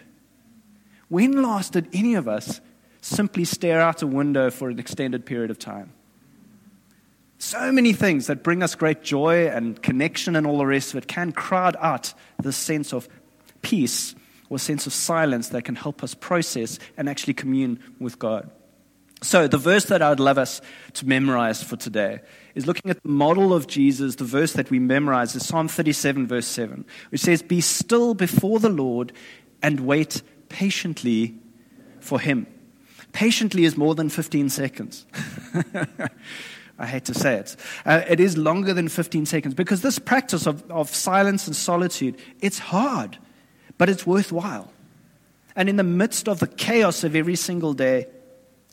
[1.13, 2.59] when last did any of us
[2.99, 5.93] simply stare out a window for an extended period of time?
[7.37, 10.97] So many things that bring us great joy and connection and all the rest of
[10.97, 13.07] it can crowd out this sense of
[13.61, 14.15] peace
[14.49, 18.49] or sense of silence that can help us process and actually commune with God.
[19.21, 20.61] So, the verse that I would love us
[20.93, 22.21] to memorize for today
[22.55, 24.15] is looking at the model of Jesus.
[24.15, 28.59] The verse that we memorize is Psalm 37, verse 7, which says, Be still before
[28.59, 29.13] the Lord
[29.61, 30.21] and wait
[30.53, 31.35] patiently
[31.99, 32.45] for Him.
[33.11, 35.05] Patiently is more than 15 seconds.
[36.79, 37.55] I hate to say it.
[37.85, 42.17] Uh, it is longer than 15 seconds because this practice of, of silence and solitude,
[42.39, 43.17] it's hard,
[43.77, 44.71] but it's worthwhile.
[45.55, 48.07] And in the midst of the chaos of every single day,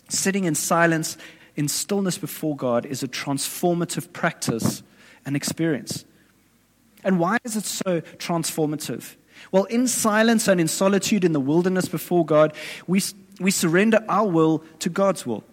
[0.08, 1.16] sitting in silence,
[1.56, 4.82] in stillness before God is a transformative practice
[5.24, 6.04] and experience.
[7.04, 9.16] And why is it so transformative?
[9.52, 12.54] Well, in silence and in solitude in the wilderness before God,
[12.86, 13.02] we,
[13.40, 15.44] we surrender our will to God's will.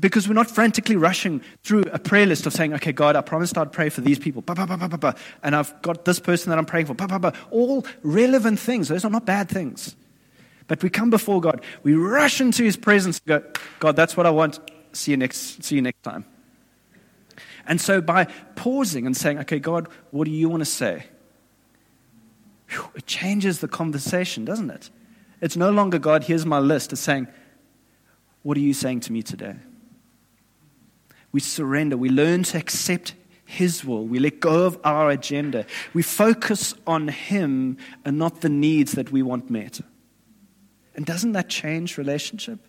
[0.00, 3.56] Because we're not frantically rushing through a prayer list of saying, okay, God, I promised
[3.56, 5.12] I'd pray for these people, bah, bah, bah,
[5.42, 8.88] and I've got this person that I'm praying for, all relevant things.
[8.88, 9.94] Those are not bad things.
[10.66, 13.42] But we come before God, we rush into His presence go,
[13.78, 14.58] God, that's what I want.
[14.92, 16.24] See you next, see you next time.
[17.66, 18.24] And so by
[18.56, 21.04] pausing and saying, okay, God, what do you want to say?
[22.68, 24.90] Whew, it changes the conversation, doesn't it?
[25.40, 26.92] It's no longer, God, here's my list.
[26.92, 27.28] It's saying,
[28.42, 29.56] what are you saying to me today?
[31.32, 31.96] We surrender.
[31.96, 34.06] We learn to accept His will.
[34.06, 35.66] We let go of our agenda.
[35.92, 39.80] We focus on Him and not the needs that we want met.
[40.94, 42.60] And doesn't that change relationship?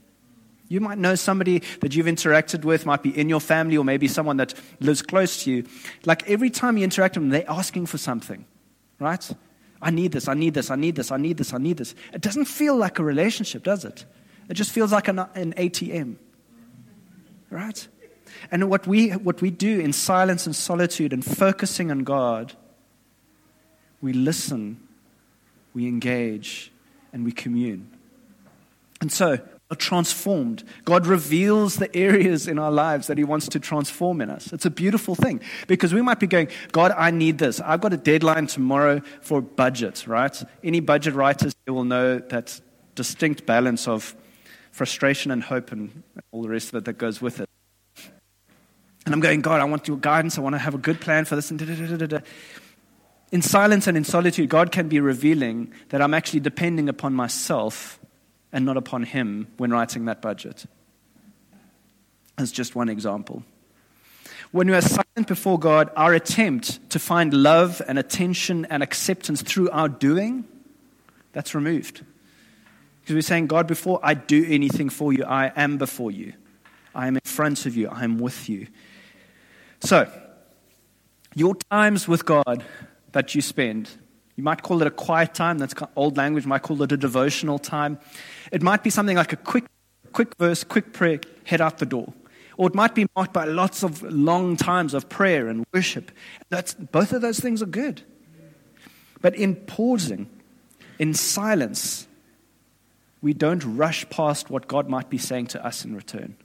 [0.67, 4.07] You might know somebody that you've interacted with, might be in your family, or maybe
[4.07, 5.65] someone that lives close to you.
[6.05, 8.45] Like every time you interact with them, they're asking for something,
[8.99, 9.29] right?
[9.81, 11.95] I need this, I need this, I need this, I need this, I need this.
[12.13, 14.05] It doesn't feel like a relationship, does it?
[14.49, 16.15] It just feels like an, an ATM,
[17.49, 17.87] right?
[18.51, 22.53] And what we, what we do in silence and solitude and focusing on God,
[24.01, 24.79] we listen,
[25.73, 26.71] we engage,
[27.11, 27.89] and we commune.
[29.01, 29.39] And so,
[29.71, 30.63] are transformed.
[30.83, 34.53] God reveals the areas in our lives that He wants to transform in us.
[34.53, 37.59] It's a beautiful thing because we might be going, God, I need this.
[37.59, 40.39] I've got a deadline tomorrow for budget, right?
[40.63, 42.61] Any budget writers will know that
[42.93, 44.15] distinct balance of
[44.71, 47.49] frustration and hope and all the rest of it that goes with it.
[49.05, 50.37] And I'm going, God, I want your guidance.
[50.37, 51.49] I want to have a good plan for this.
[51.49, 52.21] And
[53.31, 57.99] in silence and in solitude, God can be revealing that I'm actually depending upon myself
[58.55, 60.65] and not upon Him when writing that budget.
[62.37, 63.43] As just one example.
[64.51, 69.41] When we are silent before God, our attempt to find love and attention and acceptance
[69.41, 70.45] through our doing,
[71.33, 72.05] that's removed.
[73.01, 76.31] Because we're saying, God, before I do anything for you, I am before you.
[76.95, 77.89] I am in front of you.
[77.89, 78.67] I am with you.
[79.81, 80.09] So,
[81.35, 82.63] your times with God
[83.11, 83.89] that you spend,
[84.35, 86.97] you might call it a quiet time, that's old language, you might call it a
[86.97, 87.99] devotional time.
[88.51, 89.65] It might be something like a quick,
[90.11, 92.13] quick verse, quick prayer, head out the door.
[92.57, 96.11] Or it might be marked by lots of long times of prayer and worship.
[96.49, 98.01] That's, both of those things are good.
[99.21, 100.29] But in pausing,
[100.99, 102.07] in silence,
[103.21, 106.37] we don't rush past what God might be saying to us in return.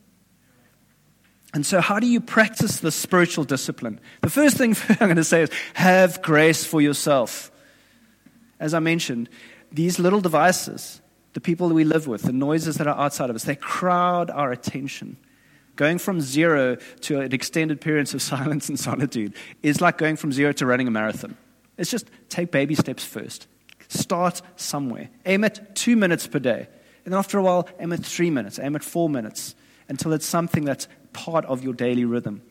[1.53, 4.01] And so, how do you practice the spiritual discipline?
[4.23, 7.51] The first thing I'm going to say is have grace for yourself.
[8.61, 9.29] As I mentioned,
[9.73, 11.01] these little devices,
[11.33, 14.31] the people that we live with, the noises that are outside of us, they crowd
[14.31, 15.17] our attention.
[15.77, 20.31] Going from zero to an extended period of silence and solitude is like going from
[20.31, 21.37] zero to running a marathon.
[21.79, 23.47] It's just take baby steps first.
[23.89, 25.09] Start somewhere.
[25.25, 26.69] Aim at two minutes per day.
[27.05, 29.55] And then after a while, aim at three minutes, aim at four minutes,
[29.89, 32.43] until it's something that's part of your daily rhythm.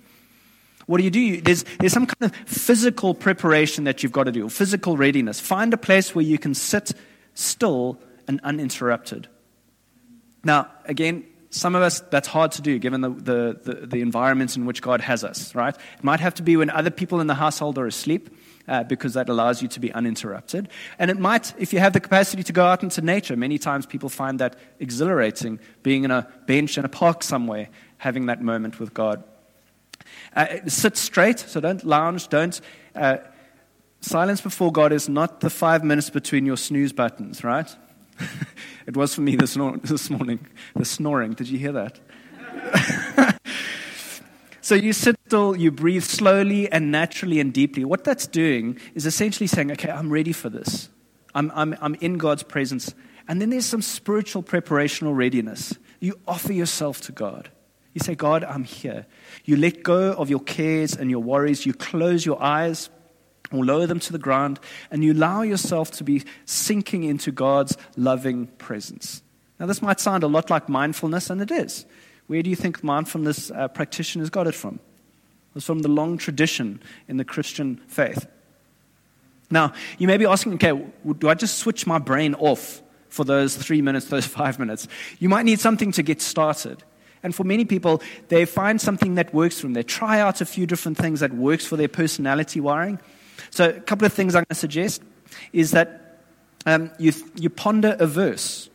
[0.90, 1.40] What do you do?
[1.40, 5.40] There's, there's some kind of physical preparation that you've got to do, physical readiness.
[5.40, 6.94] Find a place where you can sit
[7.36, 9.28] still and uninterrupted.
[10.44, 14.58] Now, again, some of us, that's hard to do given the, the, the, the environments
[14.58, 15.76] in which God has us, right?
[15.76, 18.36] It might have to be when other people in the household are asleep.
[18.68, 20.70] Uh, because that allows you to be uninterrupted.
[21.00, 23.88] And it might, if you have the capacity to go out into nature, many times
[23.88, 28.80] people find that exhilarating, being in a bench in a park somewhere having that moment
[28.80, 29.24] with God.
[30.36, 32.60] Uh, sit straight, so don't lounge, don't.
[32.96, 33.18] Uh,
[34.02, 37.74] silence before God is not the five minutes between your snooze buttons, right?
[38.88, 40.46] it was for me this, this morning,
[40.76, 41.34] the snoring.
[41.34, 42.00] Did you hear that?
[44.62, 47.86] so you sit still, you breathe slowly and naturally and deeply.
[47.86, 50.90] What that's doing is essentially saying, okay, I'm ready for this.
[51.36, 52.94] I'm, I'm, I'm in God's presence.
[53.28, 55.76] And then there's some spiritual preparational readiness.
[56.00, 57.52] You offer yourself to God.
[57.94, 59.06] You say, God, I'm here.
[59.46, 61.66] You let go of your cares and your worries.
[61.66, 62.90] You close your eyes
[63.52, 64.60] or lower them to the ground,
[64.92, 69.24] and you allow yourself to be sinking into God's loving presence.
[69.60, 71.86] Now, this might sound a lot like mindfulness, and it is.
[72.28, 74.80] Where do you think mindfulness uh, practitioners got it from?
[75.56, 78.28] It's from the long tradition in the Christian faith.
[79.50, 80.86] Now, you may be asking, okay,
[81.18, 84.88] do I just switch my brain off for those three minutes, those five minutes?
[85.18, 86.84] You might need something to get started.
[87.24, 89.74] And for many people, they find something that works for them.
[89.74, 93.00] They try out a few different things that works for their personality wiring.
[93.50, 95.02] So a couple of things I'm going to suggest
[95.54, 96.22] is that
[96.66, 98.70] um, you, you ponder a verse,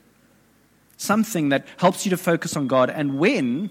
[0.96, 2.90] something that helps you to focus on God.
[2.90, 3.70] And when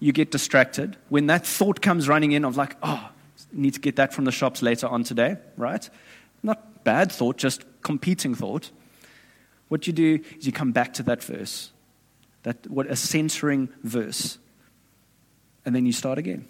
[0.00, 3.10] you get distracted, when that thought comes running in of like, oh,
[3.52, 5.88] need to get that from the shops later on today, right?
[6.42, 8.70] Not bad thought, just competing thought,
[9.68, 11.72] what you do is you come back to that verse,
[12.46, 14.38] that what a centering verse,
[15.64, 16.46] and then you start again,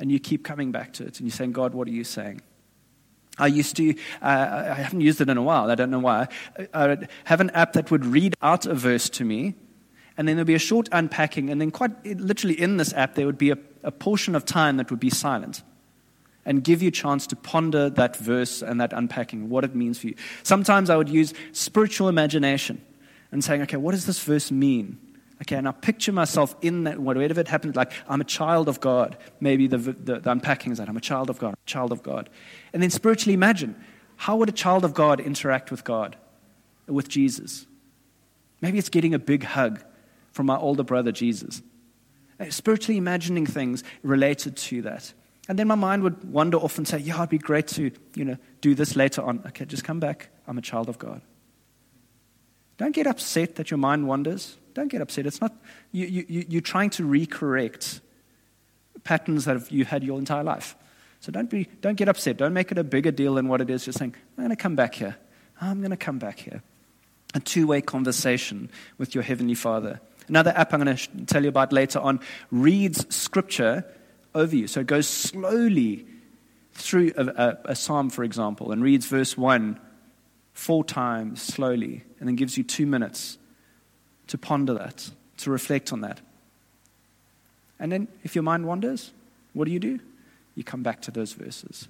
[0.00, 2.42] and you keep coming back to it, and you're saying, God, what are you saying?
[3.38, 6.26] I used to, uh, I haven't used it in a while, I don't know why.
[6.72, 9.54] I would have an app that would read out a verse to me,
[10.18, 13.26] and then there'd be a short unpacking, and then, quite literally in this app, there
[13.26, 15.62] would be a, a portion of time that would be silent
[16.44, 20.00] and give you a chance to ponder that verse and that unpacking, what it means
[20.00, 20.16] for you.
[20.42, 22.84] Sometimes I would use spiritual imagination
[23.30, 24.98] and saying, okay, what does this verse mean?
[25.44, 28.80] Okay, and I picture myself in that, whatever it happened, like I'm a child of
[28.80, 29.18] God.
[29.40, 32.30] Maybe the, the, the unpacking is that I'm a child of God, child of God.
[32.72, 33.76] And then spiritually imagine
[34.16, 36.16] how would a child of God interact with God,
[36.86, 37.66] with Jesus?
[38.62, 39.84] Maybe it's getting a big hug
[40.32, 41.60] from my older brother, Jesus.
[42.40, 45.12] Uh, spiritually imagining things related to that.
[45.46, 48.24] And then my mind would wander off and say, Yeah, it'd be great to, you
[48.24, 49.42] know, do this later on.
[49.48, 50.30] Okay, just come back.
[50.46, 51.20] I'm a child of God.
[52.78, 54.56] Don't get upset that your mind wanders.
[54.74, 55.26] Don't get upset.
[55.26, 55.54] It's not,
[55.92, 58.00] you, you, you're trying to recorrect
[59.04, 60.76] patterns that you had your entire life.
[61.20, 62.36] So don't, be, don't get upset.
[62.36, 63.84] Don't make it a bigger deal than what it is.
[63.84, 65.16] Just saying, I'm going to come back here.
[65.60, 66.62] I'm going to come back here.
[67.34, 70.00] A two way conversation with your Heavenly Father.
[70.28, 72.20] Another app I'm going to tell you about later on
[72.50, 73.84] reads scripture
[74.34, 74.66] over you.
[74.66, 76.06] So it goes slowly
[76.72, 79.78] through a, a, a, psalm, for example, and reads verse 1
[80.52, 83.38] four times slowly, and then gives you two minutes
[84.28, 86.20] to ponder that, to reflect on that.
[87.78, 89.12] And then, if your mind wanders,
[89.52, 90.00] what do you do?
[90.54, 91.88] You come back to those verses.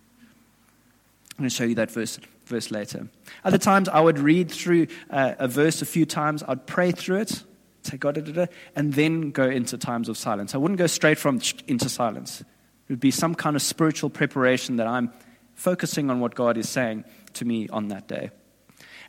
[1.32, 3.08] I'm going to show you that verse, verse later.
[3.44, 7.18] Other times, I would read through uh, a verse a few times, I'd pray through
[7.18, 7.42] it,
[7.82, 10.54] say God, da, da, da, and then go into times of silence.
[10.54, 12.40] I wouldn't go straight from into silence.
[12.40, 12.46] It
[12.88, 15.12] would be some kind of spiritual preparation that I'm
[15.54, 17.04] focusing on what God is saying
[17.34, 18.30] to me on that day.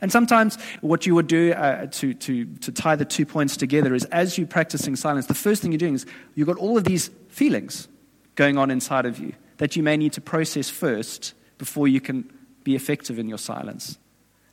[0.02, 3.94] And sometimes what you would do uh, to, to, to tie the two points together
[3.96, 6.84] is as you're practicing silence, the first thing you're doing is you've got all of
[6.84, 7.88] these feelings
[8.36, 12.30] going on inside of you that you may need to process first before you can
[12.64, 13.98] be effective in your silence.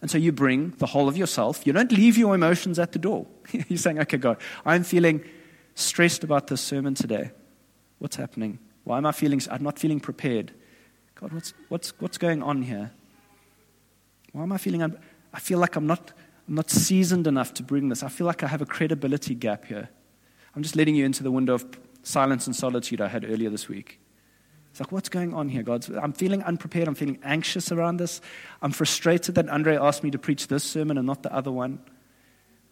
[0.01, 1.67] And so you bring the whole of yourself.
[1.67, 3.27] You don't leave your emotions at the door.
[3.53, 5.25] You're saying, okay, God, I'm feeling
[5.75, 7.31] stressed about this sermon today.
[7.99, 8.59] What's happening?
[8.85, 10.53] Why am I feeling, I'm not feeling prepared.
[11.15, 12.91] God, what's, what's, what's going on here?
[14.33, 14.83] Why am I feeling,
[15.33, 16.13] I feel like I'm not,
[16.49, 18.03] I'm not seasoned enough to bring this.
[18.03, 19.89] I feel like I have a credibility gap here.
[20.55, 21.65] I'm just letting you into the window of
[22.03, 24.01] silence and solitude I had earlier this week.
[24.71, 25.87] It's like, what's going on here, God?
[25.95, 26.89] I'm feeling unprepared.
[26.89, 28.23] I'm feeling anxious around this.
[28.63, 31.79] I'm frustrated that Andre asked me to preach this sermon and not the other one.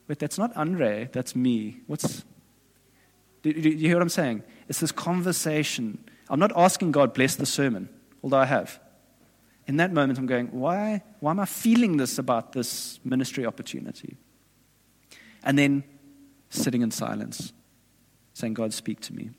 [0.06, 1.82] But that's not Andre, that's me.
[1.86, 2.24] What's.
[3.42, 4.42] Do, do, do you hear what I'm saying?
[4.66, 6.02] It's this conversation.
[6.28, 7.88] I'm not asking God, bless the sermon,
[8.22, 8.80] although I have.
[9.70, 14.16] In that moment, I'm going, why, why am I feeling this about this ministry opportunity?
[15.44, 15.84] And then
[16.48, 17.52] sitting in silence,
[18.34, 19.30] saying, God, speak to me.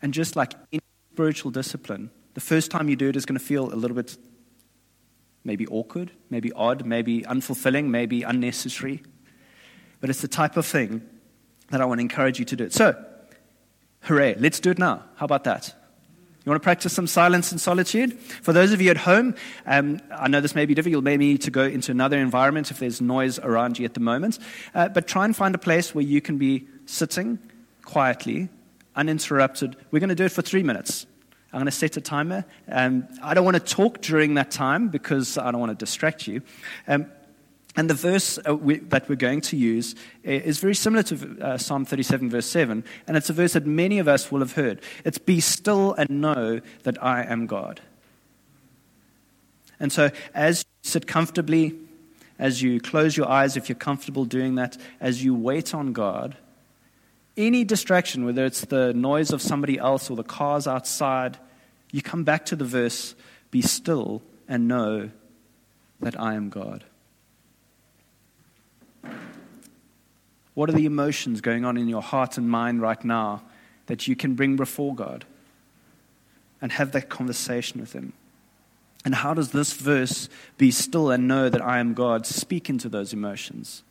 [0.00, 0.80] And just like any
[1.12, 4.16] spiritual discipline, the first time you do it is going to feel a little bit
[5.42, 9.02] maybe awkward, maybe odd, maybe unfulfilling, maybe unnecessary.
[10.00, 11.02] But it's the type of thing
[11.70, 12.70] that I want to encourage you to do.
[12.70, 12.94] So,
[14.02, 15.02] hooray, let's do it now.
[15.16, 15.74] How about that?
[16.44, 18.18] You want to practice some silence and solitude?
[18.18, 19.34] For those of you at home,
[19.66, 21.02] um, I know this may be difficult.
[21.02, 24.00] You may need to go into another environment if there's noise around you at the
[24.00, 24.38] moment.
[24.74, 27.38] Uh, but try and find a place where you can be sitting
[27.84, 28.48] quietly
[28.96, 29.76] uninterrupted.
[29.90, 31.06] We're going to do it for three minutes.
[31.52, 32.44] I'm going to set a timer.
[32.70, 36.26] Um, I don't want to talk during that time because I don't want to distract
[36.26, 36.42] you.
[36.88, 37.06] Um,
[37.76, 38.56] and the verse uh,
[38.88, 39.94] that we're going to use
[40.24, 42.84] is very similar to uh, Psalm 37, verse 7.
[43.06, 44.80] And it's a verse that many of us will have heard.
[45.04, 47.80] It's Be still and know that I am God.
[49.78, 51.74] And so, as you sit comfortably,
[52.38, 56.36] as you close your eyes, if you're comfortable doing that, as you wait on God,
[57.36, 61.38] any distraction, whether it's the noise of somebody else or the cars outside,
[61.92, 63.14] you come back to the verse
[63.50, 65.10] be still and know
[66.00, 66.84] that I am God.
[70.60, 73.40] What are the emotions going on in your heart and mind right now
[73.86, 75.24] that you can bring before God
[76.60, 78.12] and have that conversation with Him?
[79.02, 82.90] And how does this verse, be still and know that I am God, speak into
[82.90, 83.84] those emotions?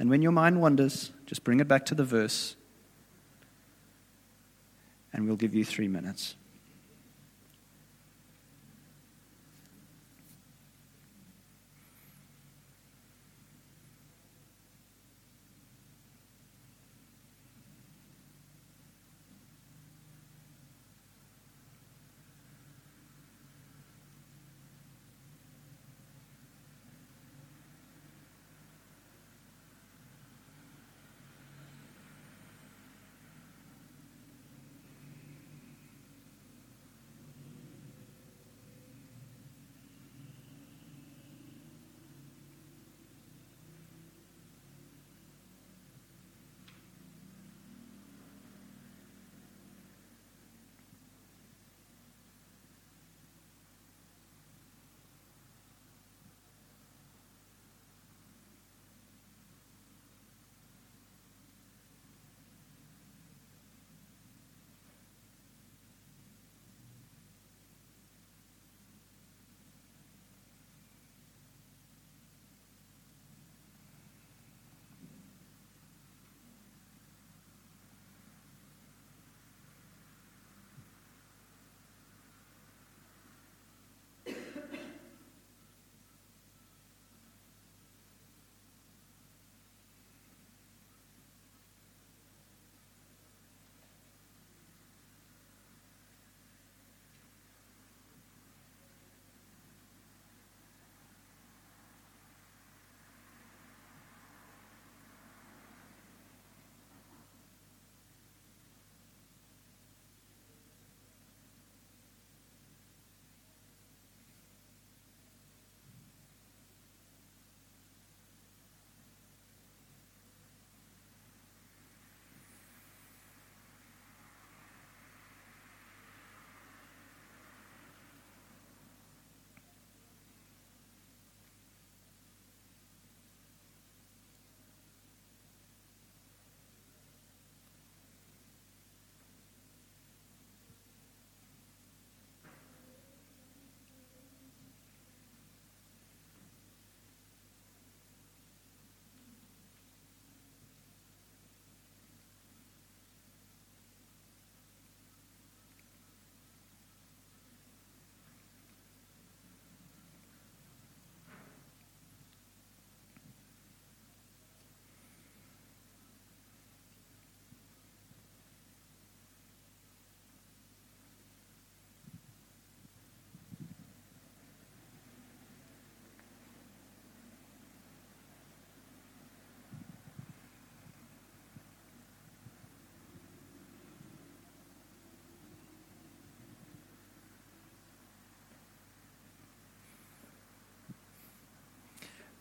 [0.00, 2.56] And when your mind wanders, just bring it back to the verse,
[5.12, 6.34] and we'll give you three minutes.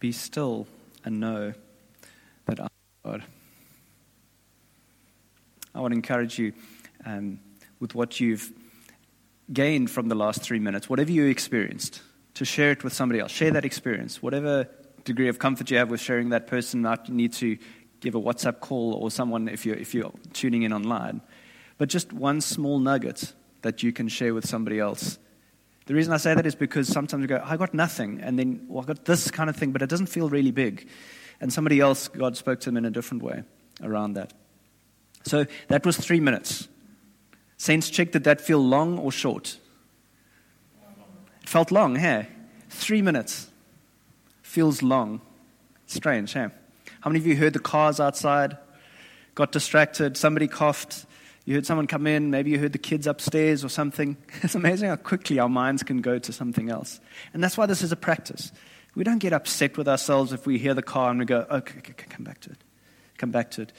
[0.01, 0.65] Be still
[1.05, 1.53] and know
[2.47, 2.69] that I am
[3.05, 3.23] God.
[5.75, 6.53] I want to encourage you
[7.05, 7.39] um,
[7.79, 8.51] with what you've
[9.53, 12.01] gained from the last three minutes, whatever you experienced,
[12.33, 13.31] to share it with somebody else.
[13.31, 14.23] Share that experience.
[14.23, 14.67] Whatever
[15.03, 17.59] degree of comfort you have with sharing that person, might need to
[17.99, 21.21] give a WhatsApp call or someone if you're, if you're tuning in online.
[21.77, 25.19] But just one small nugget that you can share with somebody else.
[25.91, 28.65] The reason I say that is because sometimes we go, I got nothing, and then
[28.69, 30.87] well, I got this kind of thing, but it doesn't feel really big.
[31.41, 33.43] And somebody else, God spoke to them in a different way
[33.83, 34.31] around that.
[35.25, 36.69] So that was three minutes.
[37.57, 39.57] Sense check, did that feel long or short?
[41.41, 42.29] It felt long, hey?
[42.69, 43.49] Three minutes.
[44.43, 45.19] Feels long.
[45.87, 46.47] Strange, hey?
[47.01, 48.55] How many of you heard the cars outside?
[49.35, 51.05] Got distracted, somebody coughed,
[51.51, 54.15] you heard someone come in, maybe you heard the kids upstairs or something.
[54.41, 57.01] It's amazing how quickly our minds can go to something else.
[57.33, 58.53] And that's why this is a practice.
[58.95, 61.79] We don't get upset with ourselves if we hear the car and we go, okay,
[61.79, 62.57] okay, okay come back to it.
[63.17, 63.73] Come back to it.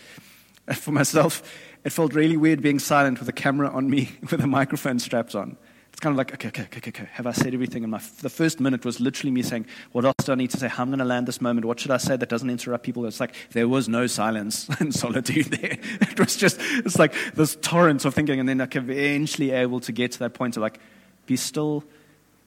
[0.76, 1.42] For myself,
[1.82, 5.34] it felt really weird being silent with a camera on me with a microphone strapped
[5.34, 5.56] on.
[5.92, 7.84] It's kind of like, okay, okay, okay, okay, have I said everything?
[7.84, 10.56] And my, the first minute was literally me saying, what else do I need to
[10.56, 10.68] say?
[10.68, 11.66] How am I going to land this moment?
[11.66, 13.04] What should I say that doesn't interrupt people?
[13.04, 15.78] It's like, there was no silence and solitude there.
[16.00, 18.40] It was just, it's like this torrent of thinking.
[18.40, 20.78] And then like eventually able to get to that point of like,
[21.26, 21.84] be still.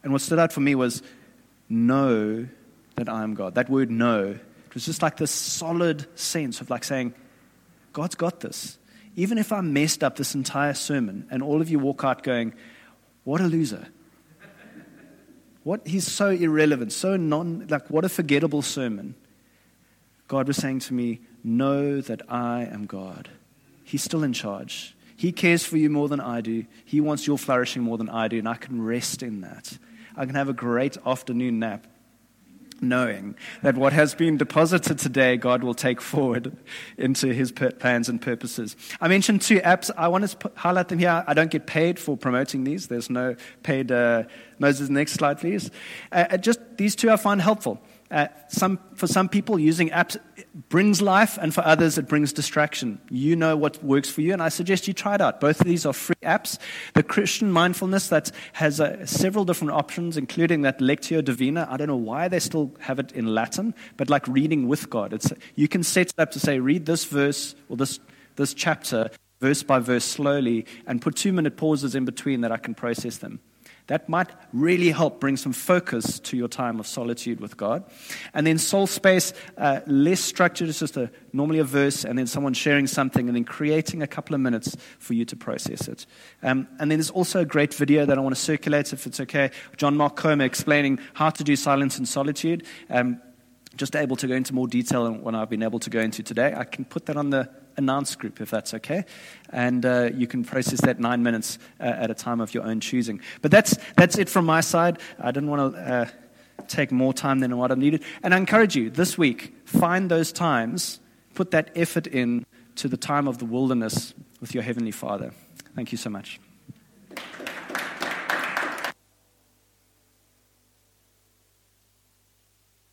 [0.03, 1.01] And what stood out for me was,
[1.69, 2.47] know
[2.95, 3.55] that I am God.
[3.55, 4.23] That word know.
[4.31, 7.13] It was just like this solid sense of like saying,
[7.93, 8.77] God's got this.
[9.15, 12.53] Even if I messed up this entire sermon and all of you walk out going,
[13.25, 13.89] what a loser.
[15.63, 19.15] What he's so irrelevant, so non like what a forgettable sermon.
[20.27, 23.29] God was saying to me, Know that I am God.
[23.83, 24.95] He's still in charge.
[25.17, 26.65] He cares for you more than I do.
[26.83, 29.77] He wants your flourishing more than I do, and I can rest in that.
[30.15, 31.87] I can have a great afternoon nap
[32.81, 36.55] knowing that what has been deposited today, God will take forward
[36.97, 38.75] into his plans and purposes.
[38.99, 39.91] I mentioned two apps.
[39.97, 41.23] I want to highlight them here.
[41.27, 42.87] I don't get paid for promoting these.
[42.87, 43.91] There's no paid.
[43.91, 44.23] Uh,
[44.59, 45.71] Moses, next slide, please.
[46.11, 47.81] Uh, uh just these two I find helpful.
[48.11, 50.15] Uh, some, for some people, using apps
[50.69, 53.01] brings life, and for others, it brings distraction.
[53.09, 55.41] You know what works for you, and I suggest you try it out.
[55.41, 56.59] Both of these are free apps.
[56.93, 61.67] The Christian mindfulness that has uh, several different options, including that Lectio Divina.
[61.69, 65.11] I don't know why they still have it in Latin, but like reading with God.
[65.11, 67.99] It's, you can set it up to say, read this verse or this,
[68.35, 69.09] this chapter
[69.41, 73.17] verse by verse slowly, and put two minute pauses in between that I can process
[73.17, 73.39] them.
[73.87, 77.83] That might really help bring some focus to your time of solitude with God.
[78.33, 82.25] And then soul space, uh, less structured, it's just a, normally a verse, and then
[82.25, 86.07] someone sharing something, and then creating a couple of minutes for you to process it.
[86.41, 89.19] Um, and then there's also a great video that I want to circulate, if it's
[89.19, 89.51] okay.
[89.77, 92.65] John Mark Comer explaining how to do silence and solitude.
[92.89, 93.21] Um,
[93.75, 96.23] just able to go into more detail than what I've been able to go into
[96.23, 96.53] today.
[96.55, 99.05] I can put that on the announce group if that's okay.
[99.49, 102.79] And uh, you can process that nine minutes uh, at a time of your own
[102.79, 103.21] choosing.
[103.41, 104.99] But that's, that's it from my side.
[105.19, 106.05] I didn't want to uh,
[106.67, 108.03] take more time than what I needed.
[108.23, 110.99] And I encourage you this week, find those times,
[111.33, 112.45] put that effort in
[112.75, 115.31] to the time of the wilderness with your Heavenly Father.
[115.75, 116.39] Thank you so much.